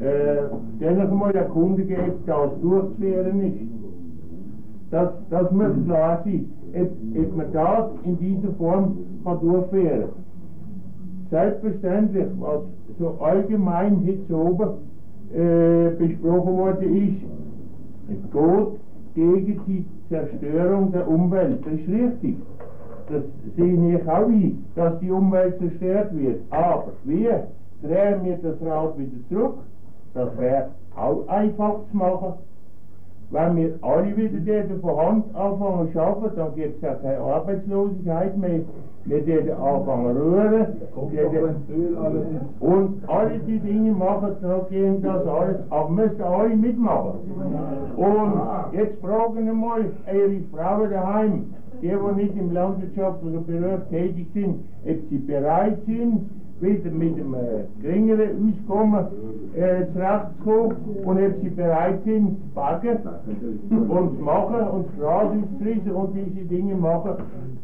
[0.00, 0.48] äh,
[0.80, 3.78] dennoch mal der Kunde gibt, das durchzuführen ist.
[4.90, 6.90] Das, das muss klar sein, ob,
[7.22, 10.08] ob man das in dieser Form kann durchführen
[11.30, 12.62] Selbstverständlich, was
[12.98, 14.70] so allgemein jetzt oben
[15.34, 18.68] äh, besprochen worden ist, geht
[19.14, 21.64] gegen die Zerstörung der Umwelt.
[21.64, 22.36] Das ist richtig.
[23.10, 23.22] Das
[23.56, 26.40] sehe ich auch ein, dass die Umwelt zerstört wird.
[26.50, 27.28] Aber wie
[27.82, 29.58] drehen wir das Rad wieder zurück?
[30.14, 32.34] Das wäre auch einfach zu machen.
[33.30, 38.36] Wenn wir alle wieder von Hand anfangen zu arbeiten, dann gibt es ja keine Arbeitslosigkeit
[38.38, 38.60] mehr.
[39.08, 40.66] Wir werden anfangen rühren.
[42.60, 45.56] Und alle die Dinge machen, dann gehen das alles.
[45.70, 47.12] Aber müssen alle mitmachen.
[47.96, 48.32] Und
[48.72, 54.56] jetzt fragen wir mal eure Frauen daheim, die, die nicht im landwirtschaftlichen Beruf tätig sind,
[54.84, 56.28] ob sie bereit sind,
[56.60, 59.06] wieder mit einem äh, geringeren Auskommen
[59.54, 62.98] äh, zurechtzukommen und ob sie bereit sind, zu backen
[63.70, 67.14] und zu machen und das Gras auszurissen und diese Dinge machen.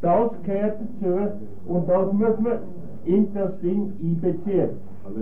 [0.00, 1.30] Das gehört dazu
[1.66, 2.58] und das muss man
[3.04, 4.70] in das Ding einbeziehen.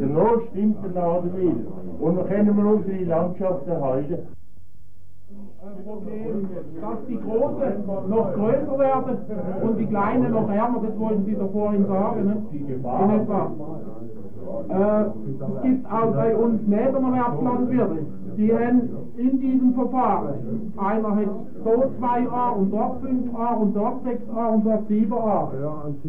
[0.01, 2.01] Danach stimmt der Laden wieder.
[2.01, 4.19] Und dann können wir unsere Landschaft erhalten.
[5.85, 6.49] Problem,
[6.81, 9.17] dass die Großen noch größer werden
[9.63, 12.37] und die Kleinen noch ärmer, das wollten Sie doch vorhin sagen, ne?
[12.53, 13.51] In etwa.
[14.69, 18.07] Äh, es gibt auch bei uns Nebenerwerbslandwirte,
[18.37, 21.29] die haben in diesem Verfahren, einer hat
[21.65, 25.53] so 2 A und dort 5 A und dort 6 A und dort 7 A.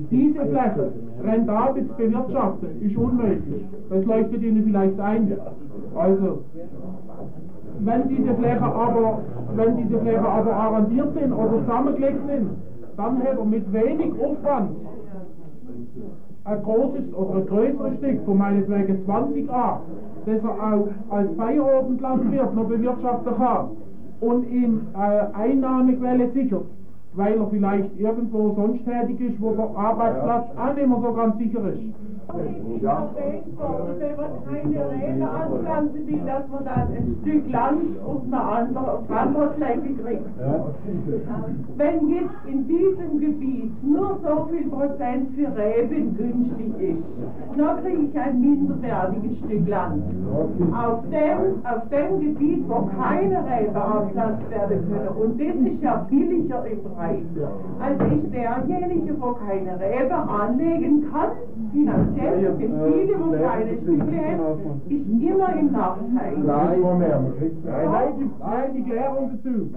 [0.10, 0.92] Diese Fläche
[1.24, 3.66] rentabel zu bewirtschaften, ist unmöglich.
[3.90, 5.38] Das leuchtet Ihnen vielleicht ein.
[5.96, 6.40] Also,
[7.86, 9.20] wenn diese Flächen aber,
[9.56, 12.50] wenn diese Flächen aber arrondiert sind oder zusammengelegt sind,
[12.98, 14.72] dann hat er mit wenig Aufwand
[16.46, 19.82] ein großes oder ein größeres Stück, von meinetwegen 20 A,
[20.26, 23.70] das er auch als Feierabendlandwirt noch bewirtschaften kann
[24.22, 26.66] und ihm äh, Einnahmequelle sichert,
[27.14, 31.38] weil er vielleicht irgendwo sonst tätig ist, wo der Arbeitsplatz auch nicht mehr so ganz
[31.38, 32.03] sicher ist.
[32.34, 38.94] Wenn man keine Räder anpflanzen will, dass man dann ein Stück Land auf eine andere,
[38.94, 40.26] auf eine andere Fläche kriegt.
[41.78, 47.04] Wenn jetzt in diesem Gebiet nur so viel Prozent für Reben günstig ist,
[47.58, 50.04] dann kriege ich ein minderwertiges Stück Land.
[50.74, 56.08] Auf dem, auf dem Gebiet, wo keine Reben anpflanzt werden können, und das ist ja
[56.10, 57.22] billiger im Preis,
[57.80, 61.32] als ich derjenige, wo keine Rebe anlegen kann,
[61.72, 62.23] finanziell
[63.20, 66.38] wo keine Stücke haben, ist immer im Nachteil.
[66.38, 66.82] Nein,
[67.64, 69.70] nein, die, nein, die Klärung dazu.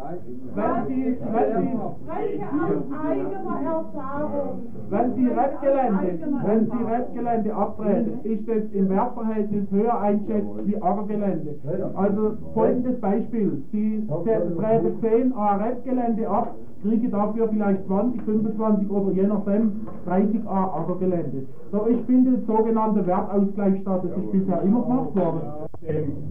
[0.55, 1.77] Wenn Sie, wenn Sie,
[2.07, 4.63] Spreche aus eigener Erfahrung.
[4.91, 11.55] wenn Sie Rebgelände, wenn Sie Rebgelände abtreten, ist das im Wertverhältnis höher einschätzt wie Ackergelände.
[11.95, 13.63] Also folgendes Beispiel.
[13.73, 16.55] Sie treten 10 A Rebgelände ab,
[16.87, 19.73] kriegen dafür vielleicht 20, 25 oder je nachdem
[20.07, 21.43] 30 A Ackergelände.
[21.73, 25.41] So, ich finde das sogenannte Wertausgleich statt, das ist bisher immer gemacht worden.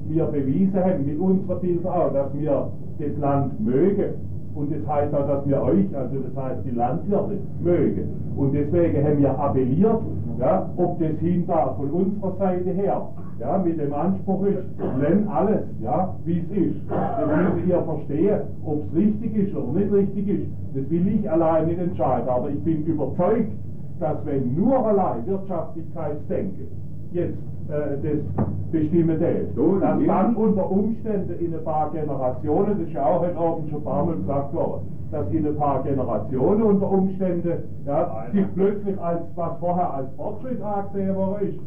[0.07, 4.13] wir bewiesen haben mit unserer auch, dass wir das Land mögen.
[4.55, 8.09] Und das heißt auch, dass wir euch, also das heißt die Landwirte, mögen.
[8.37, 9.99] Und deswegen haben wir appelliert,
[10.39, 13.05] ja, ob das hinter von unserer Seite her,
[13.39, 14.63] ja, mit dem Anspruch ist,
[14.99, 16.81] nenn alles, ja, wie es ist.
[16.89, 20.47] Das müsst ihr verstehen, ob es richtig ist oder nicht richtig ist.
[20.73, 23.51] Das will ich allein nicht entscheiden, aber ich bin überzeugt,
[23.99, 26.67] dass wenn nur allein Wirtschaftlichkeitsdenken
[27.11, 27.37] jetzt
[27.69, 29.47] äh, das bestimmen will,
[29.79, 33.79] dass dann unter Umständen in ein paar Generationen, das ist ja auch heute Abend schon
[33.79, 34.81] ein paar Mal gesagt worden,
[35.11, 37.53] dass in ein paar Generationen unter Umständen
[37.85, 41.59] ja, sich plötzlich als, was vorher als Fortschritt angesehen worden ist,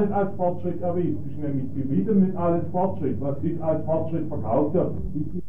[0.00, 0.80] nicht als Fortschritt
[1.26, 4.92] ist nämlich bei weitem nicht alles Fortschritt, was sich als Fortschritt verkauft wird.
[5.14, 5.45] Ich